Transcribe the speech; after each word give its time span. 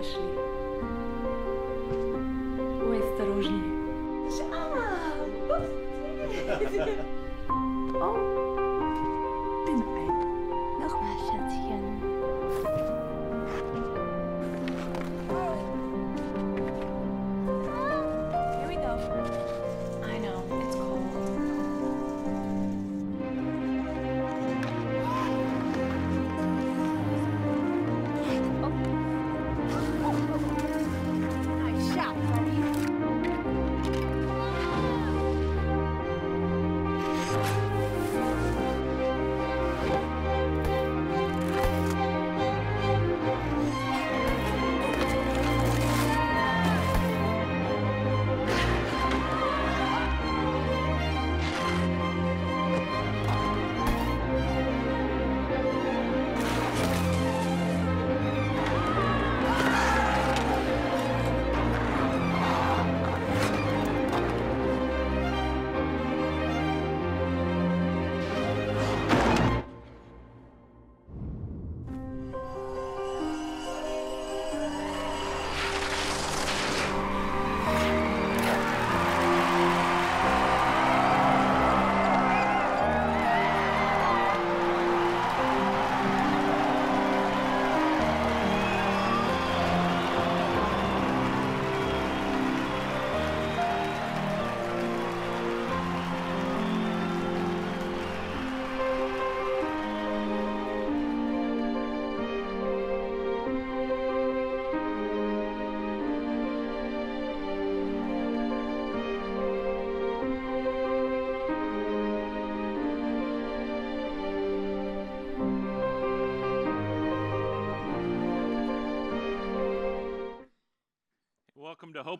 especially. 0.00 0.39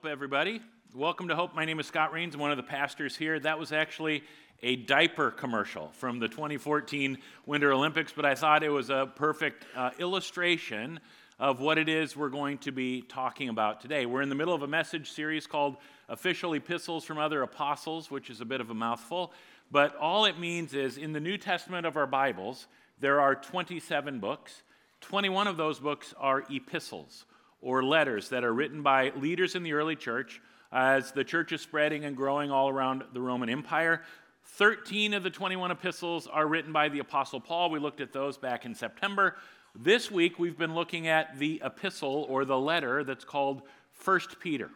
Hope, 0.03 0.11
everybody. 0.11 0.63
Welcome 0.95 1.29
to 1.29 1.37
Hope. 1.37 1.55
My 1.55 1.67
name 1.67 1.79
is 1.79 1.85
Scott 1.85 2.11
Rains, 2.11 2.35
I'm 2.35 2.41
one 2.41 2.51
of 2.51 2.57
the 2.57 2.63
pastors 2.63 3.15
here. 3.15 3.39
That 3.39 3.59
was 3.59 3.71
actually 3.71 4.25
a 4.63 4.77
diaper 4.77 5.31
commercial 5.31 5.89
from 5.93 6.19
the 6.19 6.27
2014 6.27 7.19
Winter 7.45 7.71
Olympics, 7.71 8.11
but 8.11 8.25
I 8.25 8.35
thought 8.35 8.63
it 8.63 8.71
was 8.71 8.89
a 8.89 9.13
perfect 9.15 9.67
uh, 9.77 9.91
illustration 9.99 11.01
of 11.39 11.61
what 11.61 11.77
it 11.77 11.91
is 11.91 12.17
we're 12.17 12.31
going 12.31 12.57
to 12.59 12.73
be 12.73 13.03
talking 13.03 13.51
about 13.51 13.83
today. 13.83 14.07
We're 14.07 14.23
in 14.23 14.31
the 14.31 14.35
middle 14.35 14.55
of 14.55 14.63
a 14.63 14.67
message 14.67 15.11
series 15.11 15.47
called 15.47 15.77
Official 16.09 16.55
Epistles 16.55 17.05
from 17.05 17.19
Other 17.19 17.43
Apostles, 17.43 18.11
which 18.11 18.31
is 18.31 18.41
a 18.41 18.47
bit 18.47 18.63
of 18.63 18.71
a 18.71 18.75
mouthful, 18.75 19.35
but 19.71 19.95
all 19.97 20.25
it 20.25 20.39
means 20.39 20.73
is 20.73 20.97
in 20.97 21.13
the 21.13 21.21
New 21.21 21.37
Testament 21.37 21.85
of 21.85 21.99
our 21.99 22.07
Bibles, 22.07 22.69
there 23.01 23.21
are 23.21 23.35
27 23.35 24.19
books. 24.19 24.63
21 25.03 25.47
of 25.47 25.59
those 25.59 25.79
books 25.79 26.15
are 26.19 26.47
epistles 26.49 27.27
or 27.61 27.83
letters 27.83 28.29
that 28.31 28.45
are 28.45 28.53
written 28.53 28.83
by 28.83 29.13
leaders 29.17 29.55
in 29.55 29.63
the 29.63 29.73
early 29.73 29.97
church 29.97 30.41
as 30.73 31.13
the 31.13 31.25
church 31.25 31.53
is 31.53 31.61
spreading 31.61 32.05
and 32.05 32.17
growing 32.17 32.51
all 32.51 32.69
around 32.69 33.03
the 33.13 33.21
Roman 33.21 33.49
Empire. 33.49 34.03
13 34.45 35.15
of 35.15 35.23
the 35.23 35.31
21 35.31 35.71
epistles 35.71 36.27
are 36.27 36.47
written 36.47 36.73
by 36.73 36.89
the 36.89 36.99
Apostle 36.99 37.41
Paul. 37.41 37.71
We 37.71 37.79
looked 37.79 38.01
at 38.01 38.13
those 38.13 38.39
back 38.39 38.65
in 38.65 38.75
September. 38.75 39.37
This 39.75 40.11
week, 40.11 40.39
we've 40.39 40.59
been 40.59 40.75
looking 40.75 41.07
at 41.07 41.39
the 41.39 41.63
epistle 41.65 42.27
or 42.29 42.45
the 42.45 42.59
letter 42.59 43.05
that's 43.05 43.25
called 43.25 43.63
1 44.05 44.21
Peter. 44.41 44.71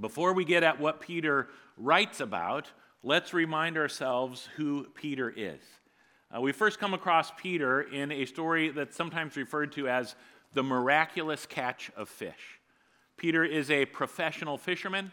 Before 0.00 0.32
we 0.32 0.44
get 0.44 0.62
at 0.62 0.80
what 0.80 1.00
Peter 1.00 1.48
writes 1.76 2.20
about, 2.20 2.70
let's 3.02 3.34
remind 3.34 3.76
ourselves 3.76 4.48
who 4.56 4.86
Peter 4.94 5.32
is. 5.34 5.60
Uh, 6.34 6.40
we 6.40 6.52
first 6.52 6.78
come 6.78 6.94
across 6.94 7.30
Peter 7.36 7.82
in 7.82 8.10
a 8.10 8.24
story 8.24 8.70
that's 8.70 8.96
sometimes 8.96 9.36
referred 9.36 9.72
to 9.72 9.88
as 9.88 10.16
the 10.56 10.62
miraculous 10.62 11.44
catch 11.44 11.90
of 11.96 12.08
fish. 12.08 12.58
Peter 13.18 13.44
is 13.44 13.70
a 13.70 13.84
professional 13.84 14.56
fisherman. 14.56 15.12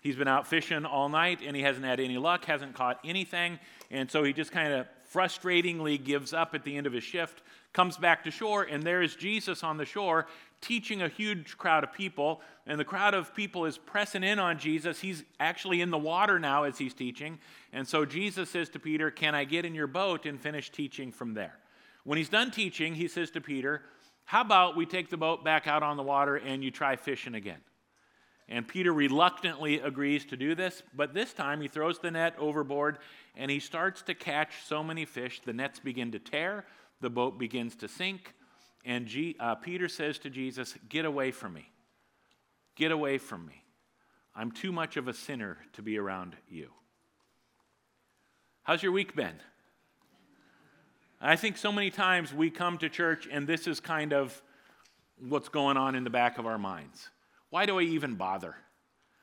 He's 0.00 0.14
been 0.14 0.28
out 0.28 0.46
fishing 0.46 0.84
all 0.86 1.08
night 1.08 1.40
and 1.44 1.56
he 1.56 1.62
hasn't 1.62 1.84
had 1.84 1.98
any 1.98 2.16
luck, 2.16 2.44
hasn't 2.44 2.74
caught 2.74 3.00
anything, 3.04 3.58
and 3.90 4.08
so 4.08 4.22
he 4.22 4.32
just 4.32 4.52
kind 4.52 4.72
of 4.72 4.86
frustratingly 5.12 6.02
gives 6.02 6.32
up 6.32 6.54
at 6.54 6.62
the 6.62 6.76
end 6.76 6.86
of 6.86 6.92
his 6.92 7.02
shift, 7.02 7.42
comes 7.72 7.96
back 7.96 8.22
to 8.22 8.30
shore, 8.30 8.62
and 8.62 8.84
there 8.84 9.02
is 9.02 9.16
Jesus 9.16 9.64
on 9.64 9.78
the 9.78 9.84
shore 9.84 10.26
teaching 10.60 11.02
a 11.02 11.08
huge 11.08 11.58
crowd 11.58 11.82
of 11.82 11.92
people. 11.92 12.40
And 12.66 12.78
the 12.78 12.84
crowd 12.84 13.14
of 13.14 13.34
people 13.34 13.66
is 13.66 13.76
pressing 13.76 14.22
in 14.22 14.38
on 14.38 14.58
Jesus. 14.58 15.00
He's 15.00 15.24
actually 15.40 15.80
in 15.80 15.90
the 15.90 15.98
water 15.98 16.38
now 16.38 16.62
as 16.62 16.78
he's 16.78 16.94
teaching. 16.94 17.38
And 17.72 17.86
so 17.86 18.04
Jesus 18.06 18.48
says 18.48 18.70
to 18.70 18.78
Peter, 18.78 19.10
Can 19.10 19.34
I 19.34 19.44
get 19.44 19.64
in 19.64 19.74
your 19.74 19.86
boat 19.86 20.24
and 20.24 20.40
finish 20.40 20.70
teaching 20.70 21.12
from 21.12 21.34
there? 21.34 21.58
When 22.04 22.16
he's 22.16 22.30
done 22.30 22.50
teaching, 22.50 22.94
he 22.94 23.08
says 23.08 23.30
to 23.32 23.40
Peter, 23.40 23.82
How 24.24 24.40
about 24.40 24.76
we 24.76 24.86
take 24.86 25.10
the 25.10 25.16
boat 25.16 25.44
back 25.44 25.66
out 25.66 25.82
on 25.82 25.96
the 25.96 26.02
water 26.02 26.36
and 26.36 26.64
you 26.64 26.70
try 26.70 26.96
fishing 26.96 27.34
again? 27.34 27.60
And 28.48 28.68
Peter 28.68 28.92
reluctantly 28.92 29.80
agrees 29.80 30.26
to 30.26 30.36
do 30.36 30.54
this, 30.54 30.82
but 30.94 31.14
this 31.14 31.32
time 31.32 31.60
he 31.60 31.68
throws 31.68 31.98
the 31.98 32.10
net 32.10 32.34
overboard 32.38 32.98
and 33.36 33.50
he 33.50 33.58
starts 33.58 34.02
to 34.02 34.14
catch 34.14 34.52
so 34.66 34.82
many 34.82 35.06
fish, 35.06 35.40
the 35.44 35.52
nets 35.52 35.78
begin 35.78 36.12
to 36.12 36.18
tear, 36.18 36.64
the 37.00 37.10
boat 37.10 37.38
begins 37.38 37.74
to 37.76 37.88
sink, 37.88 38.34
and 38.84 39.06
G, 39.06 39.34
uh, 39.40 39.54
Peter 39.54 39.88
says 39.88 40.18
to 40.20 40.30
Jesus, 40.30 40.74
Get 40.88 41.06
away 41.06 41.30
from 41.30 41.54
me. 41.54 41.70
Get 42.76 42.92
away 42.92 43.18
from 43.18 43.46
me. 43.46 43.64
I'm 44.34 44.50
too 44.50 44.72
much 44.72 44.96
of 44.96 45.08
a 45.08 45.14
sinner 45.14 45.58
to 45.74 45.82
be 45.82 45.96
around 45.96 46.36
you. 46.48 46.70
How's 48.62 48.82
your 48.82 48.92
week 48.92 49.14
been? 49.14 49.36
I 51.24 51.36
think 51.36 51.56
so 51.56 51.72
many 51.72 51.90
times 51.90 52.34
we 52.34 52.50
come 52.50 52.76
to 52.78 52.90
church 52.90 53.26
and 53.30 53.46
this 53.46 53.66
is 53.66 53.80
kind 53.80 54.12
of 54.12 54.42
what's 55.18 55.48
going 55.48 55.78
on 55.78 55.94
in 55.94 56.04
the 56.04 56.10
back 56.10 56.38
of 56.38 56.44
our 56.44 56.58
minds. 56.58 57.08
Why 57.48 57.64
do 57.64 57.78
I 57.78 57.82
even 57.82 58.16
bother? 58.16 58.56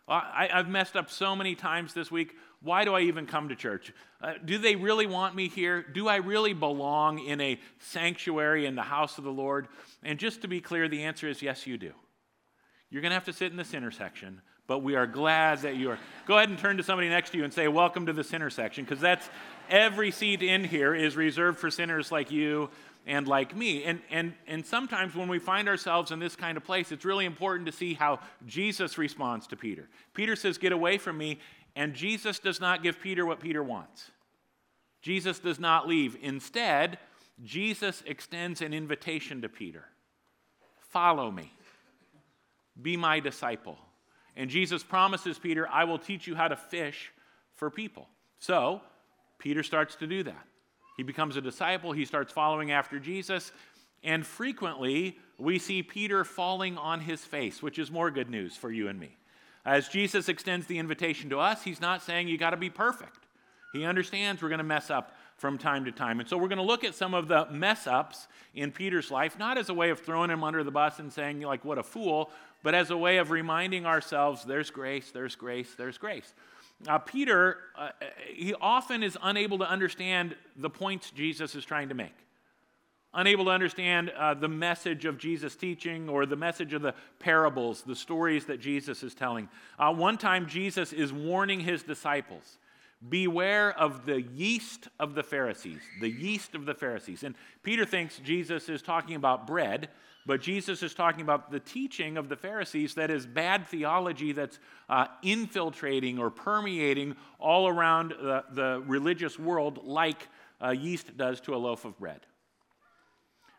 I, 0.08 0.50
have 0.52 0.68
messed 0.68 0.98
up 0.98 1.12
so 1.12 1.36
many 1.36 1.54
times 1.54 1.94
this 1.94 2.10
week. 2.10 2.36
Why 2.62 2.86
do 2.86 2.96
I 2.96 3.02
even 3.02 3.28
come 3.28 3.50
to 3.50 3.56
church? 3.56 3.94
Uh, 4.20 4.34
do 4.44 4.58
they 4.58 4.76
really 4.76 5.06
want 5.06 5.36
me 5.36 5.48
here? 5.48 5.84
Do 5.84 6.08
I 6.08 6.18
really 6.18 6.54
belong 6.54 7.20
in 7.20 7.40
a 7.40 7.60
sanctuary 7.80 8.66
in 8.66 8.76
the 8.76 8.82
house 8.82 9.20
of 9.20 9.24
the 9.24 9.32
Lord? 9.32 9.68
And 10.04 10.20
just 10.20 10.42
to 10.42 10.48
be 10.48 10.60
clear, 10.60 10.90
the 10.90 11.04
answer 11.04 11.30
is 11.30 11.42
yes, 11.42 11.68
you 11.68 11.78
do. 11.78 11.94
You're 12.90 13.02
going 13.02 13.12
to 13.12 13.16
have 13.16 13.26
to 13.26 13.34
sit 13.34 13.52
in 13.52 13.58
this 13.58 13.74
intersection, 13.74 14.42
but 14.72 14.84
we 14.84 14.96
are 14.96 15.06
glad 15.06 15.60
that 15.64 15.76
you 15.76 15.90
are. 15.90 16.00
Go 16.26 16.38
ahead 16.38 16.48
and 16.48 16.58
turn 16.58 16.78
to 16.78 16.84
somebody 16.84 17.10
next 17.10 17.32
to 17.32 17.38
you 17.38 17.44
and 17.44 17.54
say, 17.54 17.68
Welcome 17.68 18.06
to 18.06 18.14
this 18.14 18.34
intersection, 18.34 18.86
because 18.86 19.02
that's 19.02 19.30
every 19.70 20.12
seat 20.12 20.42
in 20.42 20.64
here 20.64 20.96
is 20.96 21.18
reserved 21.18 21.60
for 21.60 21.70
sinners 21.70 22.10
like 22.10 22.32
you 22.32 22.70
and 23.06 23.28
like 23.28 23.54
me. 23.54 23.84
And, 23.84 24.00
and, 24.10 24.34
and 24.48 24.66
sometimes 24.66 25.14
when 25.14 25.28
we 25.28 25.40
find 25.40 25.68
ourselves 25.68 26.12
in 26.12 26.20
this 26.20 26.38
kind 26.38 26.56
of 26.56 26.64
place, 26.64 26.94
it's 26.94 27.04
really 27.04 27.26
important 27.26 27.66
to 27.66 27.74
see 27.74 27.96
how 27.96 28.22
Jesus 28.48 28.98
responds 28.98 29.46
to 29.48 29.58
Peter. 29.58 29.90
Peter 30.14 30.38
says, 30.38 30.58
Get 30.58 30.72
away 30.72 30.98
from 30.98 31.18
me. 31.18 31.40
And 31.76 31.94
Jesus 31.94 32.40
does 32.40 32.62
not 32.62 32.82
give 32.82 33.02
Peter 33.02 33.26
what 33.26 33.42
Peter 33.42 33.62
wants. 33.62 34.10
Jesus 35.02 35.38
does 35.40 35.60
not 35.60 35.86
leave. 35.86 36.18
Instead, 36.22 36.98
Jesus 37.44 38.04
extends 38.06 38.62
an 38.62 38.74
invitation 38.74 39.42
to 39.42 39.50
Peter 39.50 39.84
Follow 40.80 41.30
me, 41.30 41.52
be 42.82 42.96
my 42.96 43.20
disciple. 43.20 43.78
And 44.36 44.50
Jesus 44.50 44.84
promises 44.84 45.38
Peter, 45.38 45.68
I 45.68 45.84
will 45.84 46.00
teach 46.00 46.28
you 46.28 46.36
how 46.36 46.48
to 46.48 46.56
fish 46.56 47.12
for 47.56 47.70
people. 47.70 48.08
So, 48.40 48.82
Peter 49.40 49.64
starts 49.64 49.96
to 49.96 50.08
do 50.08 50.24
that. 50.24 50.48
He 50.98 51.04
becomes 51.04 51.36
a 51.36 51.42
disciple, 51.42 51.92
he 51.92 52.06
starts 52.06 52.32
following 52.32 52.72
after 52.72 53.00
Jesus, 53.00 53.52
and 54.04 54.26
frequently, 54.26 55.18
we 55.38 55.60
see 55.60 55.84
Peter 55.84 56.24
falling 56.24 56.78
on 56.78 57.02
his 57.02 57.24
face, 57.24 57.62
which 57.62 57.80
is 57.80 57.92
more 57.92 58.12
good 58.12 58.30
news 58.30 58.56
for 58.56 58.72
you 58.72 58.88
and 58.88 59.00
me. 59.00 59.18
As 59.66 59.88
Jesus 59.88 60.28
extends 60.28 60.66
the 60.66 60.80
invitation 60.80 61.30
to 61.30 61.40
us, 61.40 61.64
he's 61.64 61.82
not 61.82 62.02
saying 62.02 62.28
you 62.28 62.38
got 62.38 62.50
to 62.52 62.58
be 62.58 62.70
perfect. 62.70 63.28
He 63.74 63.86
understands 63.86 64.42
we're 64.42 64.50
going 64.50 64.58
to 64.58 64.64
mess 64.64 64.90
up 64.90 65.16
from 65.42 65.58
time 65.58 65.86
to 65.86 65.92
time. 65.92 66.20
And 66.20 66.30
so 66.30 66.38
we're 66.38 66.50
going 66.50 66.60
to 66.60 66.64
look 66.64 66.84
at 66.84 66.94
some 66.94 67.16
of 67.16 67.28
the 67.28 67.48
mess 67.50 67.88
ups 67.88 68.28
in 68.54 68.72
Peter's 68.72 69.10
life, 69.10 69.40
not 69.40 69.58
as 69.58 69.70
a 69.70 69.74
way 69.74 69.90
of 69.90 70.00
throwing 70.00 70.30
him 70.30 70.44
under 70.44 70.64
the 70.64 70.70
bus 70.70 71.00
and 71.00 71.12
saying, 71.12 71.42
like, 71.42 71.66
what 71.66 71.80
a 71.80 71.84
fool, 71.84 72.30
but 72.62 72.76
as 72.76 72.92
a 72.92 72.98
way 72.98 73.18
of 73.18 73.32
reminding 73.32 73.88
ourselves 73.88 74.46
there's 74.46 74.70
grace, 74.70 75.10
there's 75.10 75.36
grace, 75.36 75.74
there's 75.76 75.98
grace. 75.98 76.36
Uh, 76.88 77.00
Peter, 77.00 77.58
uh, 77.76 77.90
he 78.28 78.54
often 78.62 79.02
is 79.02 79.18
unable 79.24 79.58
to 79.58 79.68
understand 79.68 80.36
the 80.58 80.70
points 80.70 81.10
Jesus 81.10 81.56
is 81.56 81.66
trying 81.66 81.90
to 81.90 81.96
make 81.96 82.14
unable 83.14 83.44
to 83.44 83.52
understand 83.52 84.10
uh, 84.12 84.34
the 84.34 84.48
message 84.48 85.04
of 85.04 85.18
Jesus' 85.18 85.54
teaching 85.58 86.08
or 86.08 86.26
the 86.26 86.38
message 86.38 86.72
of 86.72 86.82
the 86.82 86.94
parables, 87.20 87.82
the 87.82 87.94
stories 87.94 88.46
that 88.46 88.62
Jesus 88.62 89.04
is 89.04 89.14
telling. 89.14 89.50
Uh, 89.78 89.94
one 89.94 90.18
time, 90.18 90.48
Jesus 90.48 90.94
is 90.94 91.12
warning 91.12 91.60
his 91.60 91.84
disciples 91.84 92.58
Beware 93.10 93.72
of 93.80 94.06
the 94.06 94.22
yeast 94.22 94.88
of 95.00 95.16
the 95.16 95.24
Pharisees, 95.24 95.82
the 96.00 96.10
yeast 96.10 96.54
of 96.54 96.66
the 96.66 96.76
Pharisees. 96.76 97.24
And 97.24 97.34
Peter 97.64 97.84
thinks 97.84 98.20
Jesus 98.20 98.70
is 98.70 98.84
talking 98.84 99.16
about 99.16 99.48
bread, 99.48 99.90
but 100.28 100.40
Jesus 100.40 100.84
is 100.84 100.94
talking 100.94 101.22
about 101.22 101.52
the 101.52 101.60
teaching 101.60 102.16
of 102.16 102.30
the 102.30 102.36
Pharisees 102.36 102.94
that 102.94 103.10
is 103.10 103.26
bad 103.26 103.66
theology 103.66 104.34
that's 104.34 104.60
uh, 104.88 105.08
infiltrating 105.24 106.20
or 106.20 106.30
permeating 106.30 107.16
all 107.40 107.68
around 107.68 108.12
the, 108.12 108.44
the 108.52 108.84
religious 108.86 109.40
world 109.40 109.80
like 109.84 110.28
uh, 110.64 110.70
yeast 110.70 111.18
does 111.18 111.42
to 111.42 111.56
a 111.56 111.58
loaf 111.58 111.86
of 111.86 111.98
bread. 111.98 112.20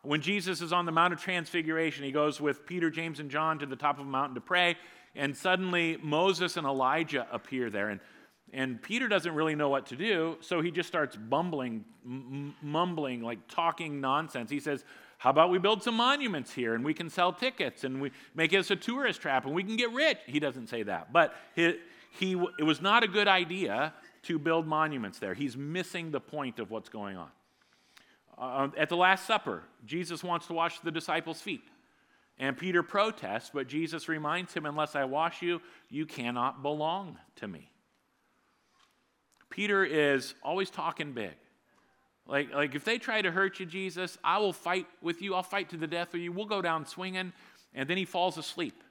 When 0.03 0.21
Jesus 0.21 0.61
is 0.61 0.73
on 0.73 0.87
the 0.87 0.93
Mount 0.93 1.15
of 1.15 1.21
Transfiguration, 1.21 2.05
he 2.05 2.12
goes 2.12 2.41
with 2.41 2.65
Peter, 2.65 2.91
James, 2.91 3.19
and 3.19 3.29
John 3.29 3.59
to 3.59 3.67
the 3.67 3.77
top 3.77 3.99
of 3.99 4.06
a 4.06 4.09
mountain 4.09 4.37
to 4.37 4.41
pray, 4.41 4.77
and 5.17 5.37
suddenly 5.37 5.99
Moses 6.00 6.56
and 6.56 6.67
Elijah 6.67 7.27
appear 7.33 7.71
there. 7.71 7.89
And, 7.89 8.00
and 8.52 8.81
Peter 8.82 9.08
doesn't 9.08 9.34
really 9.34 9.54
know 9.54 9.70
what 9.70 9.87
to 9.87 9.96
do, 9.96 10.37
so 10.40 10.60
he 10.60 10.70
just 10.70 10.87
starts 10.87 11.16
bumbling, 11.16 11.84
m- 12.04 12.54
mumbling, 12.60 13.22
like 13.22 13.49
talking 13.49 14.00
nonsense. 14.00 14.50
He 14.50 14.60
says, 14.60 14.84
How 15.16 15.31
about 15.31 15.50
we 15.50 15.58
build 15.58 15.82
some 15.82 15.94
monuments 15.94 16.52
here 16.52 16.75
and 16.75 16.84
we 16.84 16.93
can 16.93 17.08
sell 17.08 17.32
tickets 17.32 17.84
and 17.84 18.02
we 18.02 18.10
make 18.34 18.50
this 18.50 18.70
a 18.70 18.76
tourist 18.76 19.22
trap 19.22 19.46
and 19.46 19.54
we 19.54 19.64
can 19.64 19.76
get 19.76 19.90
rich? 19.93 20.19
He 20.26 20.38
doesn't 20.38 20.66
say 20.66 20.82
that. 20.82 21.14
But 21.14 21.34
he, 21.56 21.78
he, 22.10 22.32
it 22.58 22.64
was 22.64 22.82
not 22.82 23.02
a 23.02 23.08
good 23.08 23.26
idea 23.26 23.94
to 24.25 24.38
build 24.38 24.66
monuments 24.66 25.19
there. 25.19 25.32
He's 25.32 25.56
missing 25.56 26.10
the 26.10 26.20
point 26.20 26.58
of 26.58 26.70
what's 26.70 26.90
going 26.90 27.16
on. 27.16 27.28
Uh, 28.37 28.69
at 28.76 28.90
the 28.90 28.96
Last 28.96 29.26
Supper, 29.26 29.62
Jesus 29.87 30.22
wants 30.22 30.46
to 30.48 30.52
wash 30.52 30.78
the 30.81 30.90
disciples' 30.90 31.40
feet. 31.40 31.62
And 32.38 32.56
Peter 32.56 32.82
protests, 32.82 33.50
but 33.52 33.66
Jesus 33.66 34.08
reminds 34.08 34.52
him, 34.52 34.66
Unless 34.66 34.94
I 34.94 35.05
wash 35.05 35.40
you, 35.40 35.62
you 35.88 36.05
cannot 36.05 36.62
belong 36.62 37.19
to 37.37 37.48
me. 37.48 37.71
Peter 39.52 39.84
is 39.84 40.34
always 40.43 40.70
talking 40.70 41.12
big. 41.12 41.34
Like, 42.26 42.52
like 42.52 42.75
if 42.75 42.84
they 42.84 42.99
try 42.99 43.22
to 43.22 43.31
hurt 43.31 43.60
you, 43.60 43.66
Jesus, 43.66 44.19
I 44.25 44.38
will 44.38 44.52
fight 44.52 44.87
with 45.00 45.22
you. 45.22 45.34
I'll 45.34 45.43
fight 45.44 45.70
to 45.70 45.76
the 45.76 45.87
death 45.87 46.12
with 46.12 46.22
you. 46.22 46.32
We'll 46.32 46.46
go 46.46 46.62
down 46.62 46.87
swinging. 46.87 47.32
And 47.75 47.88
then 47.88 47.96
he 47.96 48.04
falls 48.04 48.38
asleep 48.38 48.82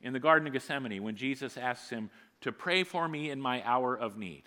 in 0.00 0.12
the 0.12 0.20
Garden 0.20 0.46
of 0.48 0.52
Gethsemane 0.52 1.02
when 1.02 1.16
Jesus 1.16 1.56
asks 1.56 1.90
him 1.90 2.10
to 2.40 2.50
pray 2.50 2.82
for 2.82 3.06
me 3.06 3.30
in 3.30 3.40
my 3.40 3.62
hour 3.64 3.96
of 3.96 4.16
need. 4.16 4.44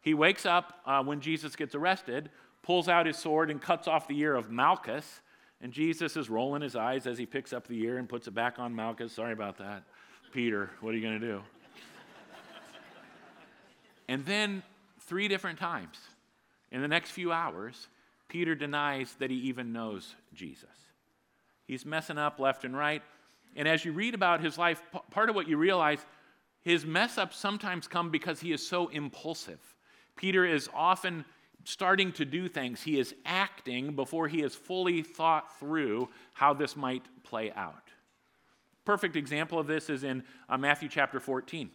He 0.00 0.14
wakes 0.14 0.44
up 0.44 0.80
uh, 0.84 1.02
when 1.04 1.20
Jesus 1.20 1.54
gets 1.54 1.74
arrested 1.74 2.30
pulls 2.62 2.88
out 2.88 3.06
his 3.06 3.18
sword 3.18 3.50
and 3.50 3.60
cuts 3.60 3.86
off 3.86 4.08
the 4.08 4.18
ear 4.18 4.34
of 4.34 4.50
Malchus. 4.50 5.20
And 5.60 5.72
Jesus 5.72 6.16
is 6.16 6.30
rolling 6.30 6.62
his 6.62 6.74
eyes 6.74 7.06
as 7.06 7.18
he 7.18 7.26
picks 7.26 7.52
up 7.52 7.66
the 7.66 7.80
ear 7.82 7.98
and 7.98 8.08
puts 8.08 8.26
it 8.26 8.34
back 8.34 8.58
on 8.58 8.74
Malchus. 8.74 9.12
Sorry 9.12 9.32
about 9.32 9.58
that. 9.58 9.84
Peter, 10.32 10.70
what 10.80 10.94
are 10.94 10.96
you 10.96 11.02
going 11.02 11.20
to 11.20 11.26
do? 11.26 11.42
And 14.08 14.24
then, 14.26 14.62
three 15.00 15.28
different 15.28 15.58
times 15.58 15.98
in 16.70 16.80
the 16.80 16.88
next 16.88 17.10
few 17.10 17.32
hours, 17.32 17.88
Peter 18.28 18.54
denies 18.54 19.14
that 19.18 19.30
he 19.30 19.36
even 19.36 19.72
knows 19.72 20.14
Jesus. 20.32 20.70
He's 21.66 21.84
messing 21.84 22.18
up 22.18 22.40
left 22.40 22.64
and 22.64 22.76
right. 22.76 23.02
And 23.56 23.68
as 23.68 23.84
you 23.84 23.92
read 23.92 24.14
about 24.14 24.40
his 24.40 24.56
life, 24.56 24.82
part 25.10 25.28
of 25.28 25.34
what 25.34 25.48
you 25.48 25.56
realize, 25.58 25.98
his 26.62 26.86
mess 26.86 27.18
ups 27.18 27.36
sometimes 27.36 27.86
come 27.86 28.10
because 28.10 28.40
he 28.40 28.52
is 28.52 28.66
so 28.66 28.88
impulsive. 28.88 29.60
Peter 30.16 30.44
is 30.44 30.68
often 30.74 31.24
starting 31.64 32.12
to 32.12 32.24
do 32.24 32.48
things. 32.48 32.82
He 32.82 32.98
is 32.98 33.14
acting 33.24 33.94
before 33.94 34.28
he 34.28 34.40
has 34.40 34.54
fully 34.54 35.02
thought 35.02 35.58
through 35.58 36.08
how 36.32 36.54
this 36.54 36.76
might 36.76 37.04
play 37.22 37.52
out. 37.52 37.90
Perfect 38.84 39.14
example 39.16 39.58
of 39.58 39.66
this 39.66 39.90
is 39.90 40.02
in 40.02 40.24
uh, 40.48 40.56
Matthew 40.56 40.88
chapter 40.88 41.20
14. 41.20 41.70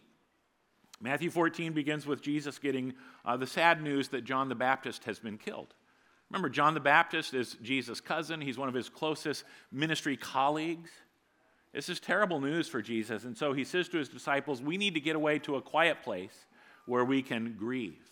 Matthew 1.00 1.30
14 1.30 1.72
begins 1.72 2.06
with 2.06 2.20
Jesus 2.22 2.58
getting 2.58 2.94
uh, 3.24 3.36
the 3.36 3.46
sad 3.46 3.82
news 3.82 4.08
that 4.08 4.24
John 4.24 4.48
the 4.48 4.54
Baptist 4.54 5.04
has 5.04 5.18
been 5.20 5.38
killed. 5.38 5.74
Remember, 6.30 6.48
John 6.48 6.74
the 6.74 6.80
Baptist 6.80 7.34
is 7.34 7.56
Jesus' 7.62 8.00
cousin, 8.00 8.40
he's 8.40 8.58
one 8.58 8.68
of 8.68 8.74
his 8.74 8.88
closest 8.88 9.44
ministry 9.72 10.16
colleagues. 10.16 10.90
This 11.72 11.88
is 11.88 12.00
terrible 12.00 12.40
news 12.40 12.68
for 12.68 12.82
Jesus, 12.82 13.24
and 13.24 13.36
so 13.36 13.52
he 13.52 13.64
says 13.64 13.88
to 13.90 13.98
his 13.98 14.08
disciples, 14.08 14.60
We 14.60 14.76
need 14.76 14.94
to 14.94 15.00
get 15.00 15.16
away 15.16 15.38
to 15.40 15.56
a 15.56 15.62
quiet 15.62 16.02
place 16.02 16.46
where 16.86 17.04
we 17.04 17.22
can 17.22 17.54
grieve. 17.58 18.10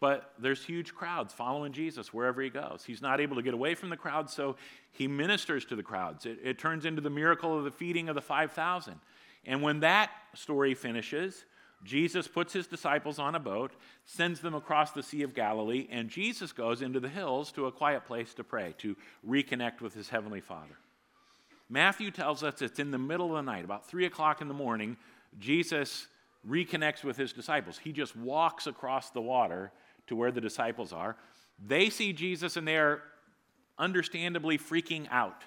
But 0.00 0.32
there's 0.36 0.64
huge 0.64 0.94
crowds 0.94 1.32
following 1.32 1.72
Jesus 1.72 2.12
wherever 2.12 2.42
he 2.42 2.50
goes. 2.50 2.82
He's 2.84 3.00
not 3.00 3.20
able 3.20 3.36
to 3.36 3.42
get 3.42 3.54
away 3.54 3.76
from 3.76 3.88
the 3.88 3.96
crowds, 3.96 4.32
so 4.32 4.56
he 4.90 5.06
ministers 5.06 5.64
to 5.66 5.76
the 5.76 5.82
crowds. 5.82 6.26
It, 6.26 6.40
it 6.42 6.58
turns 6.58 6.84
into 6.84 7.00
the 7.00 7.10
miracle 7.10 7.56
of 7.56 7.62
the 7.62 7.70
feeding 7.70 8.08
of 8.08 8.16
the 8.16 8.20
5,000. 8.20 8.94
And 9.44 9.62
when 9.62 9.80
that 9.80 10.10
story 10.34 10.74
finishes, 10.74 11.44
Jesus 11.84 12.28
puts 12.28 12.52
his 12.52 12.66
disciples 12.66 13.18
on 13.18 13.34
a 13.34 13.40
boat, 13.40 13.72
sends 14.04 14.40
them 14.40 14.54
across 14.54 14.92
the 14.92 15.02
Sea 15.02 15.22
of 15.22 15.34
Galilee, 15.34 15.88
and 15.90 16.08
Jesus 16.08 16.52
goes 16.52 16.80
into 16.80 17.00
the 17.00 17.08
hills 17.08 17.50
to 17.52 17.66
a 17.66 17.72
quiet 17.72 18.04
place 18.06 18.34
to 18.34 18.44
pray, 18.44 18.74
to 18.78 18.96
reconnect 19.28 19.80
with 19.80 19.94
his 19.94 20.08
heavenly 20.08 20.40
Father. 20.40 20.78
Matthew 21.68 22.10
tells 22.10 22.42
us 22.42 22.62
it's 22.62 22.78
in 22.78 22.90
the 22.90 22.98
middle 22.98 23.36
of 23.36 23.44
the 23.44 23.50
night, 23.50 23.64
about 23.64 23.88
3 23.88 24.06
o'clock 24.06 24.40
in 24.40 24.48
the 24.48 24.54
morning, 24.54 24.96
Jesus 25.38 26.06
reconnects 26.48 27.02
with 27.02 27.16
his 27.16 27.32
disciples. 27.32 27.78
He 27.78 27.92
just 27.92 28.16
walks 28.16 28.66
across 28.66 29.10
the 29.10 29.20
water 29.20 29.72
to 30.08 30.16
where 30.16 30.30
the 30.30 30.40
disciples 30.40 30.92
are. 30.92 31.16
They 31.64 31.88
see 31.90 32.12
Jesus 32.12 32.56
and 32.56 32.66
they 32.66 32.76
are 32.76 33.02
understandably 33.78 34.58
freaking 34.58 35.06
out. 35.10 35.42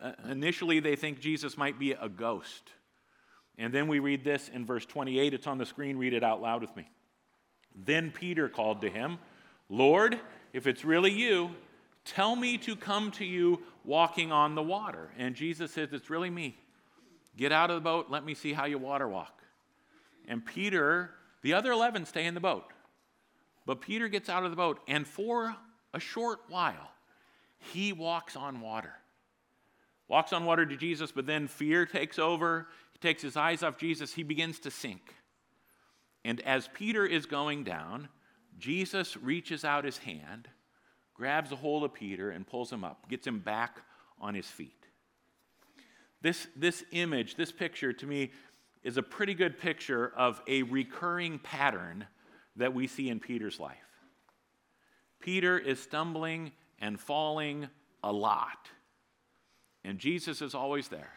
Uh, 0.00 0.12
initially, 0.28 0.80
they 0.80 0.96
think 0.96 1.20
Jesus 1.20 1.56
might 1.56 1.78
be 1.78 1.92
a 1.92 2.08
ghost. 2.08 2.70
And 3.58 3.72
then 3.72 3.86
we 3.88 3.98
read 3.98 4.24
this 4.24 4.50
in 4.52 4.66
verse 4.66 4.84
28. 4.86 5.34
It's 5.34 5.46
on 5.46 5.58
the 5.58 5.66
screen. 5.66 5.96
Read 5.96 6.12
it 6.12 6.24
out 6.24 6.42
loud 6.42 6.60
with 6.60 6.74
me. 6.76 6.88
Then 7.74 8.10
Peter 8.10 8.48
called 8.48 8.80
to 8.82 8.90
him, 8.90 9.18
Lord, 9.68 10.18
if 10.52 10.66
it's 10.66 10.84
really 10.84 11.10
you, 11.10 11.50
tell 12.04 12.36
me 12.36 12.58
to 12.58 12.76
come 12.76 13.10
to 13.12 13.24
you 13.24 13.62
walking 13.84 14.32
on 14.32 14.54
the 14.54 14.62
water. 14.62 15.10
And 15.18 15.34
Jesus 15.34 15.72
says, 15.72 15.92
It's 15.92 16.10
really 16.10 16.30
me. 16.30 16.56
Get 17.36 17.52
out 17.52 17.70
of 17.70 17.76
the 17.76 17.80
boat. 17.80 18.06
Let 18.10 18.24
me 18.24 18.34
see 18.34 18.52
how 18.52 18.66
you 18.66 18.78
water 18.78 19.08
walk. 19.08 19.42
And 20.28 20.44
Peter, 20.44 21.10
the 21.42 21.54
other 21.54 21.72
11 21.72 22.06
stay 22.06 22.26
in 22.26 22.34
the 22.34 22.40
boat. 22.40 22.64
But 23.66 23.80
Peter 23.80 24.08
gets 24.08 24.28
out 24.28 24.44
of 24.44 24.50
the 24.50 24.56
boat, 24.56 24.80
and 24.86 25.06
for 25.06 25.56
a 25.92 26.00
short 26.00 26.40
while, 26.48 26.90
he 27.58 27.92
walks 27.92 28.36
on 28.36 28.60
water. 28.60 28.92
Walks 30.06 30.32
on 30.32 30.44
water 30.44 30.66
to 30.66 30.76
Jesus, 30.76 31.12
but 31.12 31.26
then 31.26 31.48
fear 31.48 31.86
takes 31.86 32.18
over. 32.18 32.68
He 32.94 32.98
takes 33.00 33.20
his 33.22 33.36
eyes 33.36 33.62
off 33.62 33.76
Jesus. 33.76 34.14
He 34.14 34.22
begins 34.22 34.58
to 34.60 34.70
sink. 34.70 35.14
And 36.24 36.40
as 36.40 36.68
Peter 36.72 37.04
is 37.04 37.26
going 37.26 37.64
down, 37.64 38.08
Jesus 38.58 39.16
reaches 39.16 39.64
out 39.64 39.84
his 39.84 39.98
hand, 39.98 40.48
grabs 41.12 41.52
a 41.52 41.56
hold 41.56 41.84
of 41.84 41.92
Peter, 41.92 42.30
and 42.30 42.46
pulls 42.46 42.72
him 42.72 42.82
up, 42.82 43.08
gets 43.08 43.26
him 43.26 43.40
back 43.40 43.78
on 44.20 44.34
his 44.34 44.46
feet. 44.46 44.86
This, 46.22 46.46
this 46.56 46.82
image, 46.92 47.34
this 47.34 47.52
picture 47.52 47.92
to 47.92 48.06
me, 48.06 48.32
is 48.82 48.96
a 48.96 49.02
pretty 49.02 49.34
good 49.34 49.58
picture 49.58 50.12
of 50.16 50.40
a 50.46 50.62
recurring 50.62 51.38
pattern 51.38 52.06
that 52.56 52.72
we 52.72 52.86
see 52.86 53.10
in 53.10 53.20
Peter's 53.20 53.60
life. 53.60 53.76
Peter 55.20 55.58
is 55.58 55.80
stumbling 55.80 56.52
and 56.78 56.98
falling 57.00 57.68
a 58.02 58.12
lot. 58.12 58.68
And 59.84 59.98
Jesus 59.98 60.40
is 60.40 60.54
always 60.54 60.88
there 60.88 61.12